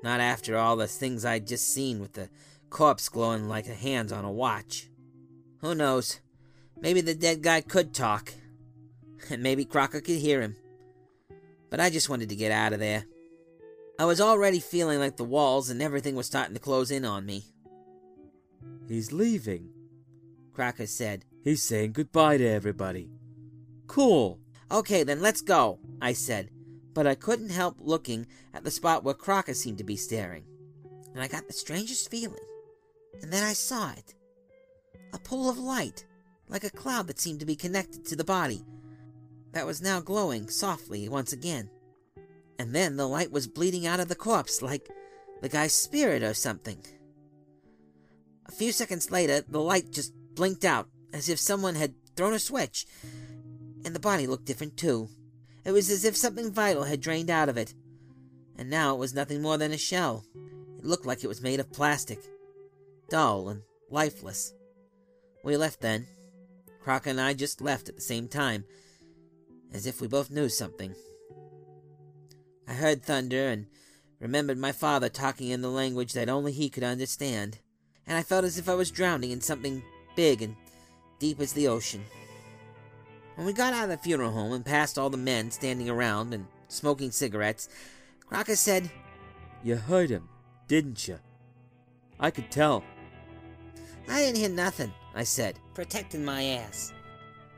Not 0.03 0.21
after 0.21 0.57
all 0.57 0.77
the 0.77 0.87
things 0.87 1.25
I'd 1.25 1.47
just 1.47 1.73
seen 1.73 2.01
with 2.01 2.13
the 2.13 2.29
corpse 2.71 3.09
glowing 3.09 3.49
like 3.49 3.69
a 3.69 3.75
hand 3.75 4.13
on 4.13 4.25
a 4.25 4.31
watch. 4.31 4.89
Who 5.61 5.75
knows? 5.75 6.21
Maybe 6.81 7.01
the 7.01 7.15
dead 7.15 7.43
guy 7.43 7.61
could 7.61 7.95
talk. 7.95 8.33
And 9.31 9.43
maybe 9.43 9.65
Crocker 9.65 10.01
could 10.01 10.19
hear 10.19 10.41
him. 10.41 10.57
But 11.71 11.81
I 11.81 11.91
just 11.91 12.09
wanted 12.09 12.29
to 12.29 12.37
get 12.37 12.53
out 12.53 12.73
of 12.73 12.79
there. 12.79 13.05
I 13.99 14.05
was 14.05 14.21
already 14.21 14.61
feeling 14.61 15.01
like 15.01 15.17
the 15.17 15.25
walls 15.25 15.71
and 15.71 15.83
everything 15.83 16.15
was 16.15 16.27
starting 16.27 16.55
to 16.55 16.61
close 16.61 16.93
in 16.93 17.05
on 17.05 17.27
me. 17.27 17.43
He's 18.89 19.13
leaving. 19.13 19.71
Crocker 20.55 20.87
said. 20.87 21.25
He's 21.43 21.63
saying 21.63 21.93
goodbye 21.93 22.39
to 22.39 22.47
everybody. 22.47 23.11
Cool. 23.89 24.39
Okay, 24.71 25.03
then 25.03 25.21
let's 25.21 25.41
go, 25.41 25.81
I 26.01 26.13
said. 26.13 26.51
But 26.95 27.07
I 27.07 27.15
couldn't 27.15 27.51
help 27.51 27.77
looking 27.79 28.27
at 28.55 28.65
the 28.65 28.71
spot 28.71 29.05
where 29.05 29.15
Crocker 29.15 29.55
seemed 29.55 29.79
to 29.79 29.85
be 29.85 29.97
staring. 29.97 30.45
And 31.13 31.23
I 31.23 31.29
got 31.29 31.47
the 31.47 31.53
strangest 31.53 32.11
feeling. 32.11 32.39
And 33.23 33.33
then 33.33 33.45
I 33.45 33.53
saw 33.53 33.93
it. 33.93 34.15
A 35.13 35.19
pool 35.19 35.49
of 35.49 35.59
light, 35.59 36.05
like 36.49 36.65
a 36.65 36.71
cloud 36.71 37.07
that 37.07 37.21
seemed 37.21 37.41
to 37.41 37.47
be 37.47 37.57
connected 37.57 38.05
to 38.07 38.17
the 38.17 38.25
body, 38.25 38.65
that 39.53 39.67
was 39.67 39.81
now 39.81 40.01
glowing 40.01 40.49
softly 40.49 41.09
once 41.09 41.33
again. 41.33 41.71
And 42.59 42.75
then 42.75 42.97
the 42.97 43.09
light 43.09 43.33
was 43.33 43.47
bleeding 43.47 43.87
out 43.87 44.01
of 44.01 44.09
the 44.09 44.15
corpse 44.15 44.63
like 44.63 44.89
the 45.41 45.49
guy's 45.49 45.75
spirit 45.75 46.23
or 46.23 46.35
something. 46.35 46.83
A 48.47 48.53
few 48.53 48.73
seconds 48.73 49.11
later, 49.11 49.43
the 49.49 49.61
light 49.61 49.93
just 49.93 50.13
blinked 50.35 50.65
out 50.65 50.89
as 51.13 51.29
if 51.29 51.39
someone 51.39 51.75
had 51.75 51.95
thrown 52.17 52.33
a 52.33 52.39
switch, 52.39 52.87
and 53.85 53.95
the 53.95 54.01
body 54.01 54.27
looked 54.27 54.47
different 54.47 54.77
too. 54.77 55.09
It 55.65 55.73
was 55.73 55.91
as 55.91 56.05
if 56.05 56.17
something 56.17 56.53
vital 56.53 56.85
had 56.85 57.01
drained 57.01 57.31
out 57.31 57.49
of 57.49 57.57
it, 57.57 57.75
and 58.57 58.71
now 58.71 58.95
it 58.95 58.99
was 58.99 59.15
nothing 59.15 59.43
more 59.43 59.59
than 59.59 59.73
a 59.73 59.79
shell. 59.79 60.25
It 60.79 60.85
looked 60.85 61.07
like 61.07 61.23
it 61.23 61.29
was 61.29 61.43
made 61.43 61.61
of 61.61 61.73
plastic, 61.73 62.21
dull 63.09 63.49
and 63.49 63.63
lifeless. 63.91 64.53
We 65.45 65.57
left 65.57 65.81
then. 65.81 66.07
Crocker 66.83 67.11
and 67.11 67.21
I 67.21 67.35
just 67.35 67.61
left 67.61 67.89
at 67.89 67.97
the 67.97 68.03
same 68.03 68.29
time, 68.29 68.65
as 69.73 69.87
if 69.87 70.01
we 70.01 70.09
both 70.09 70.31
knew 70.31 70.49
something. 70.49 70.95
I 72.67 72.75
heard 72.75 73.03
thunder 73.03 73.49
and 73.49 73.67
remembered 74.21 74.59
my 74.59 74.73
father 74.73 75.09
talking 75.09 75.49
in 75.49 75.63
the 75.63 75.71
language 75.71 76.13
that 76.13 76.29
only 76.29 76.53
he 76.53 76.71
could 76.71 76.85
understand, 76.85 77.59
and 78.07 78.17
I 78.17 78.23
felt 78.23 78.45
as 78.45 78.59
if 78.59 78.69
I 78.69 78.75
was 78.75 78.91
drowning 78.91 79.31
in 79.31 79.41
something 79.41 79.83
big 80.17 80.43
and 80.43 80.57
deep 81.19 81.41
as 81.41 81.53
the 81.53 81.69
ocean. 81.69 82.05
When 83.39 83.47
we 83.47 83.53
got 83.53 83.73
out 83.73 83.85
of 83.85 83.91
the 83.91 83.99
funeral 83.99 84.33
home 84.33 84.53
and 84.53 84.65
passed 84.65 84.99
all 84.99 85.11
the 85.11 85.17
men 85.17 85.53
standing 85.53 85.89
around 85.89 86.35
and 86.35 86.49
smoking 86.67 87.13
cigarettes, 87.13 87.69
Crocker 88.27 88.57
said, 88.57 88.91
You 89.63 89.77
heard 89.77 90.11
him, 90.11 90.29
didn't 90.67 91.07
you? 91.07 91.21
I 92.19 92.33
could 92.33 92.51
tell. 92.51 92.83
I 94.09 94.23
didn't 94.23 94.39
hear 94.39 94.49
nothing, 94.49 94.93
I 95.15 95.23
said, 95.23 95.61
protecting 95.73 96.25
my 96.25 96.43
ass. 96.43 96.93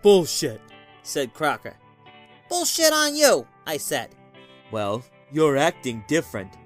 Bullshit, 0.02 0.60
said 1.02 1.32
Crocker. 1.32 1.78
Bullshit 2.50 2.92
on 2.92 3.16
you, 3.16 3.46
I 3.66 3.78
said. 3.78 4.10
Well, 4.70 5.02
you're 5.32 5.56
acting 5.56 6.04
different, 6.06 6.58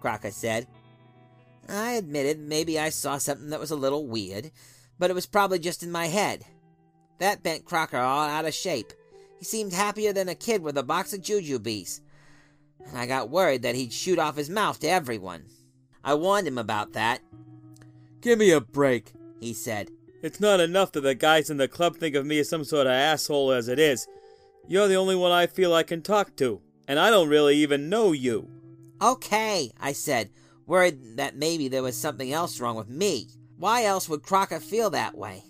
Crocker 0.00 0.30
said. 0.30 0.68
I 1.68 1.94
admitted 1.94 2.38
maybe 2.38 2.78
I 2.78 2.90
saw 2.90 3.18
something 3.18 3.50
that 3.50 3.58
was 3.58 3.72
a 3.72 3.76
little 3.76 4.06
weird, 4.06 4.52
but 4.96 5.10
it 5.10 5.14
was 5.14 5.26
probably 5.26 5.58
just 5.58 5.82
in 5.82 5.90
my 5.90 6.06
head. 6.06 6.44
That 7.18 7.42
bent 7.42 7.64
Crocker 7.64 7.98
all 7.98 8.28
out 8.28 8.44
of 8.44 8.54
shape. 8.54 8.92
He 9.38 9.44
seemed 9.44 9.72
happier 9.72 10.12
than 10.12 10.28
a 10.28 10.34
kid 10.34 10.62
with 10.62 10.76
a 10.78 10.82
box 10.82 11.12
of 11.12 11.20
jujubes. 11.20 12.00
And 12.86 12.98
I 12.98 13.06
got 13.06 13.30
worried 13.30 13.62
that 13.62 13.74
he'd 13.74 13.92
shoot 13.92 14.18
off 14.18 14.36
his 14.36 14.50
mouth 14.50 14.80
to 14.80 14.88
everyone. 14.88 15.44
I 16.02 16.14
warned 16.14 16.46
him 16.46 16.58
about 16.58 16.92
that. 16.92 17.20
Give 18.20 18.38
me 18.38 18.50
a 18.50 18.60
break, 18.60 19.12
he 19.40 19.52
said. 19.52 19.90
It's 20.22 20.40
not 20.40 20.60
enough 20.60 20.92
that 20.92 21.02
the 21.02 21.14
guys 21.14 21.50
in 21.50 21.58
the 21.58 21.68
club 21.68 21.96
think 21.96 22.14
of 22.14 22.24
me 22.24 22.38
as 22.38 22.48
some 22.48 22.64
sort 22.64 22.86
of 22.86 22.92
asshole 22.92 23.52
as 23.52 23.68
it 23.68 23.78
is. 23.78 24.06
You're 24.66 24.88
the 24.88 24.96
only 24.96 25.16
one 25.16 25.32
I 25.32 25.46
feel 25.46 25.74
I 25.74 25.82
can 25.82 26.00
talk 26.00 26.34
to, 26.36 26.62
and 26.88 26.98
I 26.98 27.10
don't 27.10 27.28
really 27.28 27.56
even 27.56 27.90
know 27.90 28.12
you. 28.12 28.48
Okay, 29.02 29.70
I 29.78 29.92
said, 29.92 30.30
worried 30.66 31.18
that 31.18 31.36
maybe 31.36 31.68
there 31.68 31.82
was 31.82 31.96
something 31.96 32.32
else 32.32 32.60
wrong 32.60 32.76
with 32.76 32.88
me. 32.88 33.28
Why 33.58 33.84
else 33.84 34.08
would 34.08 34.22
Crocker 34.22 34.60
feel 34.60 34.88
that 34.90 35.16
way? 35.16 35.42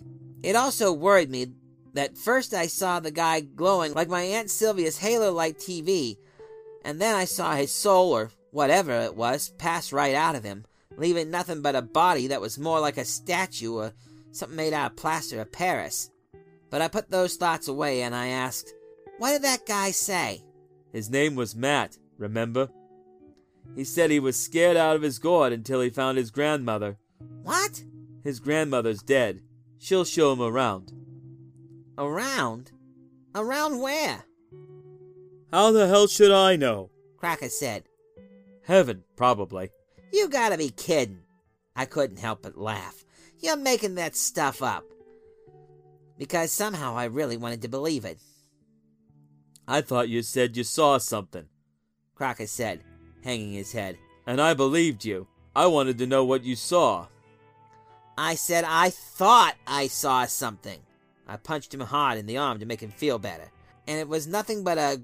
It 0.45 0.55
also 0.55 0.93
worried 0.93 1.31
me 1.31 1.47
that 1.95 2.19
first 2.19 2.53
I 2.53 2.67
saw 2.67 2.99
the 2.99 3.09
guy 3.09 3.39
glowing 3.39 3.95
like 3.95 4.07
my 4.07 4.21
Aunt 4.21 4.51
Sylvia's 4.51 4.99
halo 4.99 5.31
light 5.31 5.57
TV, 5.57 6.17
and 6.83 7.01
then 7.01 7.15
I 7.15 7.25
saw 7.25 7.55
his 7.55 7.71
soul, 7.71 8.11
or 8.11 8.29
whatever 8.51 8.91
it 8.91 9.15
was, 9.15 9.49
pass 9.57 9.91
right 9.91 10.13
out 10.13 10.35
of 10.35 10.43
him, 10.43 10.65
leaving 10.97 11.31
nothing 11.31 11.63
but 11.63 11.75
a 11.75 11.81
body 11.81 12.27
that 12.27 12.41
was 12.41 12.59
more 12.59 12.79
like 12.79 12.97
a 12.97 13.05
statue 13.05 13.73
or 13.73 13.93
something 14.33 14.55
made 14.55 14.71
out 14.71 14.91
of 14.91 14.97
plaster 14.97 15.41
of 15.41 15.51
Paris. 15.51 16.11
But 16.69 16.83
I 16.83 16.89
put 16.89 17.09
those 17.09 17.37
thoughts 17.37 17.67
away 17.67 18.03
and 18.03 18.13
I 18.13 18.27
asked, 18.27 18.71
What 19.17 19.31
did 19.31 19.41
that 19.41 19.65
guy 19.65 19.89
say? 19.89 20.43
His 20.93 21.09
name 21.09 21.33
was 21.33 21.55
Matt, 21.55 21.97
remember? 22.19 22.69
He 23.75 23.83
said 23.83 24.11
he 24.11 24.19
was 24.19 24.39
scared 24.39 24.77
out 24.77 24.95
of 24.95 25.01
his 25.01 25.17
gourd 25.17 25.53
until 25.53 25.81
he 25.81 25.89
found 25.89 26.19
his 26.19 26.29
grandmother. 26.29 26.99
What? 27.41 27.83
His 28.23 28.39
grandmother's 28.39 29.01
dead. 29.01 29.41
She'll 29.79 30.05
show 30.05 30.33
him 30.33 30.41
around. 30.41 30.91
Around? 31.97 32.71
Around 33.33 33.79
where? 33.79 34.25
How 35.51 35.71
the 35.71 35.87
hell 35.87 36.07
should 36.07 36.31
I 36.31 36.55
know? 36.55 36.89
Crocker 37.17 37.49
said. 37.49 37.83
Heaven, 38.63 39.03
probably. 39.15 39.69
You 40.11 40.29
gotta 40.29 40.57
be 40.57 40.69
kidding. 40.69 41.19
I 41.75 41.85
couldn't 41.85 42.19
help 42.19 42.41
but 42.41 42.57
laugh. 42.57 43.05
You're 43.39 43.57
making 43.57 43.95
that 43.95 44.15
stuff 44.15 44.63
up. 44.63 44.85
Because 46.17 46.51
somehow 46.51 46.95
I 46.95 47.05
really 47.05 47.37
wanted 47.37 47.61
to 47.63 47.67
believe 47.67 48.05
it. 48.05 48.19
I 49.67 49.81
thought 49.81 50.09
you 50.09 50.21
said 50.21 50.55
you 50.55 50.63
saw 50.63 50.97
something, 50.97 51.47
Crocker 52.15 52.47
said, 52.47 52.81
hanging 53.23 53.51
his 53.53 53.71
head. 53.71 53.97
And 54.27 54.39
I 54.39 54.53
believed 54.53 55.03
you. 55.03 55.27
I 55.55 55.67
wanted 55.67 55.97
to 55.97 56.07
know 56.07 56.23
what 56.23 56.43
you 56.43 56.55
saw. 56.55 57.07
I 58.17 58.35
said 58.35 58.63
I 58.65 58.89
thought 58.89 59.55
I 59.67 59.87
saw 59.87 60.25
something. 60.25 60.79
I 61.27 61.37
punched 61.37 61.73
him 61.73 61.81
hard 61.81 62.17
in 62.17 62.25
the 62.25 62.37
arm 62.37 62.59
to 62.59 62.65
make 62.65 62.81
him 62.81 62.91
feel 62.91 63.19
better. 63.19 63.51
And 63.87 63.99
it 63.99 64.07
was 64.07 64.27
nothing 64.27 64.63
but 64.63 64.77
a 64.77 65.01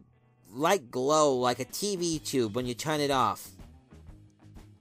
light 0.50 0.92
glow 0.92 1.36
like 1.36 1.60
a 1.60 1.66
TV 1.66 2.24
tube 2.24 2.56
when 2.56 2.66
you 2.66 2.74
turn 2.74 3.00
it 3.00 3.12
off. 3.12 3.50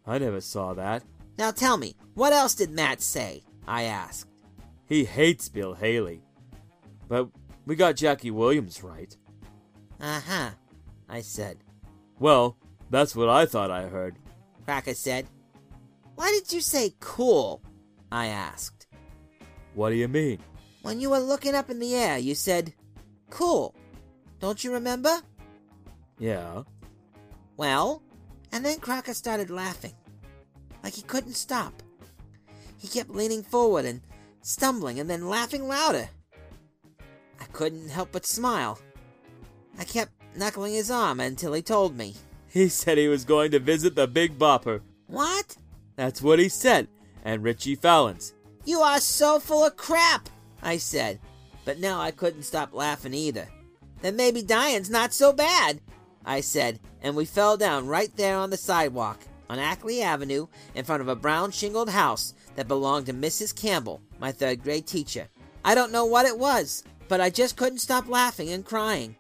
I 0.07 0.19
never 0.19 0.41
saw 0.41 0.75
that. 0.75 1.03
Now 1.39 1.51
tell 1.51 1.77
me, 1.77 1.97
what 2.15 2.33
else 2.33 2.55
did 2.55 2.71
Matt 2.71 3.01
say? 3.01 3.43
I 3.67 3.85
asked. 3.85 4.27
He 4.87 5.05
hates 5.05 5.49
Bill 5.49 5.75
Haley. 5.75 6.23
But 7.09 7.29
we 7.67 7.77
got 7.77 7.97
Jackie 7.97 8.31
Williams 8.31 8.83
right. 8.83 9.17
Uh 10.01 10.21
huh, 10.21 10.51
I 11.09 11.21
said. 11.21 11.59
Well, 12.19 12.57
that's 12.91 13.15
what 13.15 13.29
I 13.29 13.47
thought 13.47 13.71
I 13.71 13.83
heard. 13.83 14.17
Crocker 14.65 14.95
said. 14.95 15.27
Why 16.17 16.31
did 16.31 16.53
you 16.53 16.61
say 16.61 16.95
cool? 17.01 17.63
I 18.13 18.27
asked. 18.27 18.87
What 19.75 19.91
do 19.91 19.97
you 19.97 20.09
mean? 20.09 20.39
When 20.83 21.01
you 21.01 21.11
were 21.11 21.19
looking 21.19 21.55
up 21.55 21.71
in 21.71 21.79
the 21.79 21.95
air, 21.95 22.19
you 22.19 22.35
said, 22.35 22.73
cool. 23.29 23.75
Don't 24.41 24.65
you 24.65 24.73
remember? 24.73 25.21
Yeah. 26.19 26.63
Well, 27.57 28.03
and 28.53 28.65
then 28.65 28.79
Crocker 28.81 29.15
started 29.15 29.51
laughing. 29.51 29.95
Like 30.83 30.95
he 30.95 31.03
couldn't 31.03 31.35
stop. 31.35 31.83
He 32.79 32.89
kept 32.89 33.11
leaning 33.11 33.43
forward 33.43 33.85
and 33.85 34.01
stumbling 34.43 34.99
and 34.99 35.09
then 35.09 35.29
laughing 35.29 35.69
louder. 35.69 36.09
I 37.39 37.45
couldn't 37.53 37.91
help 37.91 38.13
but 38.13 38.27
smile. 38.27 38.79
I 39.79 39.85
kept 39.85 40.13
knuckling 40.35 40.73
his 40.73 40.91
arm 40.91 41.21
until 41.21 41.53
he 41.53 41.63
told 41.63 41.97
me. 41.97 42.15
He 42.49 42.69
said 42.69 42.99
he 42.99 43.09
was 43.09 43.25
going 43.25 43.51
to 43.53 43.59
visit 43.59 43.95
the 43.95 44.07
Big 44.07 44.39
Bopper. 44.39 44.81
What? 45.07 45.57
That's 45.97 46.23
what 46.23 46.39
he 46.39 46.49
said, 46.49 46.89
and 47.25 47.43
Ritchie 47.43 47.77
Valens. 47.77 48.35
You 48.65 48.81
are 48.81 49.01
so 49.01 49.39
full 49.39 49.65
of 49.65 49.77
crap, 49.77 50.29
I 50.63 50.77
said. 50.77 51.21
But 51.65 51.79
now 51.79 52.01
I 52.01 52.11
couldn't 52.11 52.43
stop 52.43 52.73
laughing 52.73 53.15
either. 53.15 53.49
Then 54.03 54.17
maybe 54.17 54.43
dying's 54.43 54.91
not 54.91 55.13
so 55.13 55.33
bad, 55.33 55.81
I 56.25 56.41
said, 56.41 56.81
and 57.03 57.15
we 57.15 57.25
fell 57.25 57.57
down 57.57 57.87
right 57.87 58.15
there 58.17 58.37
on 58.37 58.51
the 58.51 58.57
sidewalk 58.57 59.21
on 59.49 59.59
Ackley 59.59 60.01
Avenue 60.01 60.47
in 60.75 60.85
front 60.85 61.03
of 61.03 61.09
a 61.09 61.17
brown 61.17 61.51
shingled 61.51 61.91
house 61.91 62.35
that 62.55 62.69
belonged 62.69 63.07
to 63.07 63.13
Mrs. 63.13 63.55
Campbell, 63.55 64.01
my 64.19 64.31
third 64.31 64.63
grade 64.63 64.87
teacher. 64.87 65.29
I 65.65 65.75
don't 65.75 65.93
know 65.93 66.05
what 66.05 66.27
it 66.27 66.39
was, 66.39 66.85
but 67.09 67.21
I 67.21 67.31
just 67.31 67.57
couldn't 67.57 67.79
stop 67.79 68.09
laughing 68.09 68.51
and 68.51 68.65
crying. 68.65 69.17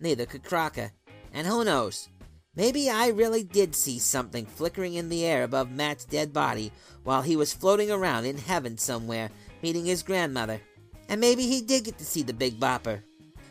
Neither 0.00 0.26
could 0.26 0.44
Crocker. 0.44 0.92
And 1.32 1.46
who 1.46 1.64
knows? 1.64 2.08
Maybe 2.56 2.90
I 2.90 3.08
really 3.08 3.44
did 3.44 3.74
see 3.74 3.98
something 3.98 4.46
flickering 4.46 4.94
in 4.94 5.08
the 5.08 5.24
air 5.24 5.44
above 5.44 5.70
Matt's 5.70 6.04
dead 6.04 6.32
body 6.32 6.72
while 7.04 7.22
he 7.22 7.36
was 7.36 7.52
floating 7.52 7.90
around 7.90 8.24
in 8.24 8.36
heaven 8.36 8.76
somewhere, 8.78 9.30
meeting 9.62 9.84
his 9.84 10.02
grandmother. 10.02 10.60
And 11.08 11.20
maybe 11.20 11.46
he 11.46 11.62
did 11.62 11.84
get 11.84 11.98
to 11.98 12.04
see 12.04 12.22
the 12.22 12.32
Big 12.32 12.58
Bopper. 12.58 13.02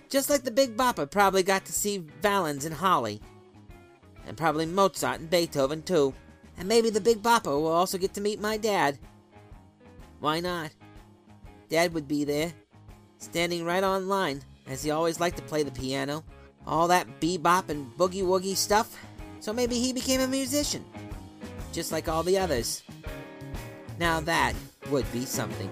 Just 0.10 0.30
like 0.30 0.44
the 0.44 0.52
Big 0.52 0.78
Bopper 0.78 1.10
probably 1.10 1.44
got 1.44 1.66
to 1.66 1.74
see 1.74 2.06
Valens 2.22 2.66
and 2.66 2.76
Holly. 2.76 3.22
And 4.26 4.38
probably 4.38 4.66
Mozart 4.66 5.20
and 5.20 5.30
Beethoven, 5.30 5.82
too. 5.84 6.14
And 6.58 6.68
maybe 6.68 6.90
the 6.90 7.02
Big 7.02 7.24
Bopper 7.24 7.46
will 7.46 7.68
also 7.68 7.98
get 7.98 8.14
to 8.16 8.22
meet 8.22 8.42
my 8.42 8.58
dad. 8.58 9.00
Why 10.20 10.40
not? 10.40 10.72
Dad 11.70 11.94
would 11.94 12.08
be 12.08 12.24
there, 12.24 12.54
standing 13.18 13.66
right 13.66 13.84
on 13.84 14.08
line, 14.08 14.42
as 14.68 14.84
he 14.84 14.92
always 14.92 15.20
liked 15.20 15.38
to 15.38 15.44
play 15.44 15.64
the 15.64 15.72
piano. 15.72 16.24
All 16.68 16.88
that 16.90 17.22
bebop 17.22 17.70
and 17.70 17.90
boogie 17.98 18.24
woogie 18.24 18.56
stuff. 18.56 18.96
So 19.40 19.54
maybe 19.54 19.80
he 19.80 19.94
became 19.94 20.20
a 20.20 20.28
musician, 20.28 20.84
just 21.72 21.92
like 21.94 22.10
all 22.10 22.24
the 22.24 22.38
others. 22.38 22.84
Now 24.00 24.20
that 24.22 24.54
would 24.92 25.10
be 25.14 25.26
something. 25.26 25.70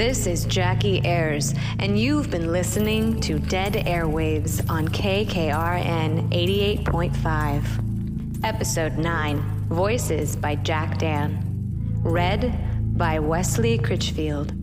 This 0.00 0.24
is 0.26 0.46
Jackie 0.46 1.04
Ayers, 1.04 1.52
and 1.78 1.98
you've 1.98 2.30
been 2.30 2.50
listening 2.50 3.20
to 3.20 3.38
Dead 3.38 3.74
Airwaves 3.74 4.66
on 4.70 4.88
KKRN 4.88 6.30
88.5. 6.30 8.42
Episode 8.42 8.96
9 8.96 9.42
Voices 9.68 10.36
by 10.36 10.54
Jack 10.54 10.96
Dann. 10.96 12.00
Read 12.02 12.96
by 12.96 13.18
Wesley 13.18 13.76
Critchfield. 13.76 14.54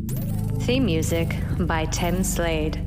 Theme 0.63 0.88
music 0.88 1.36
by 1.60 1.86
Tim 1.86 2.23
Slade. 2.23 2.87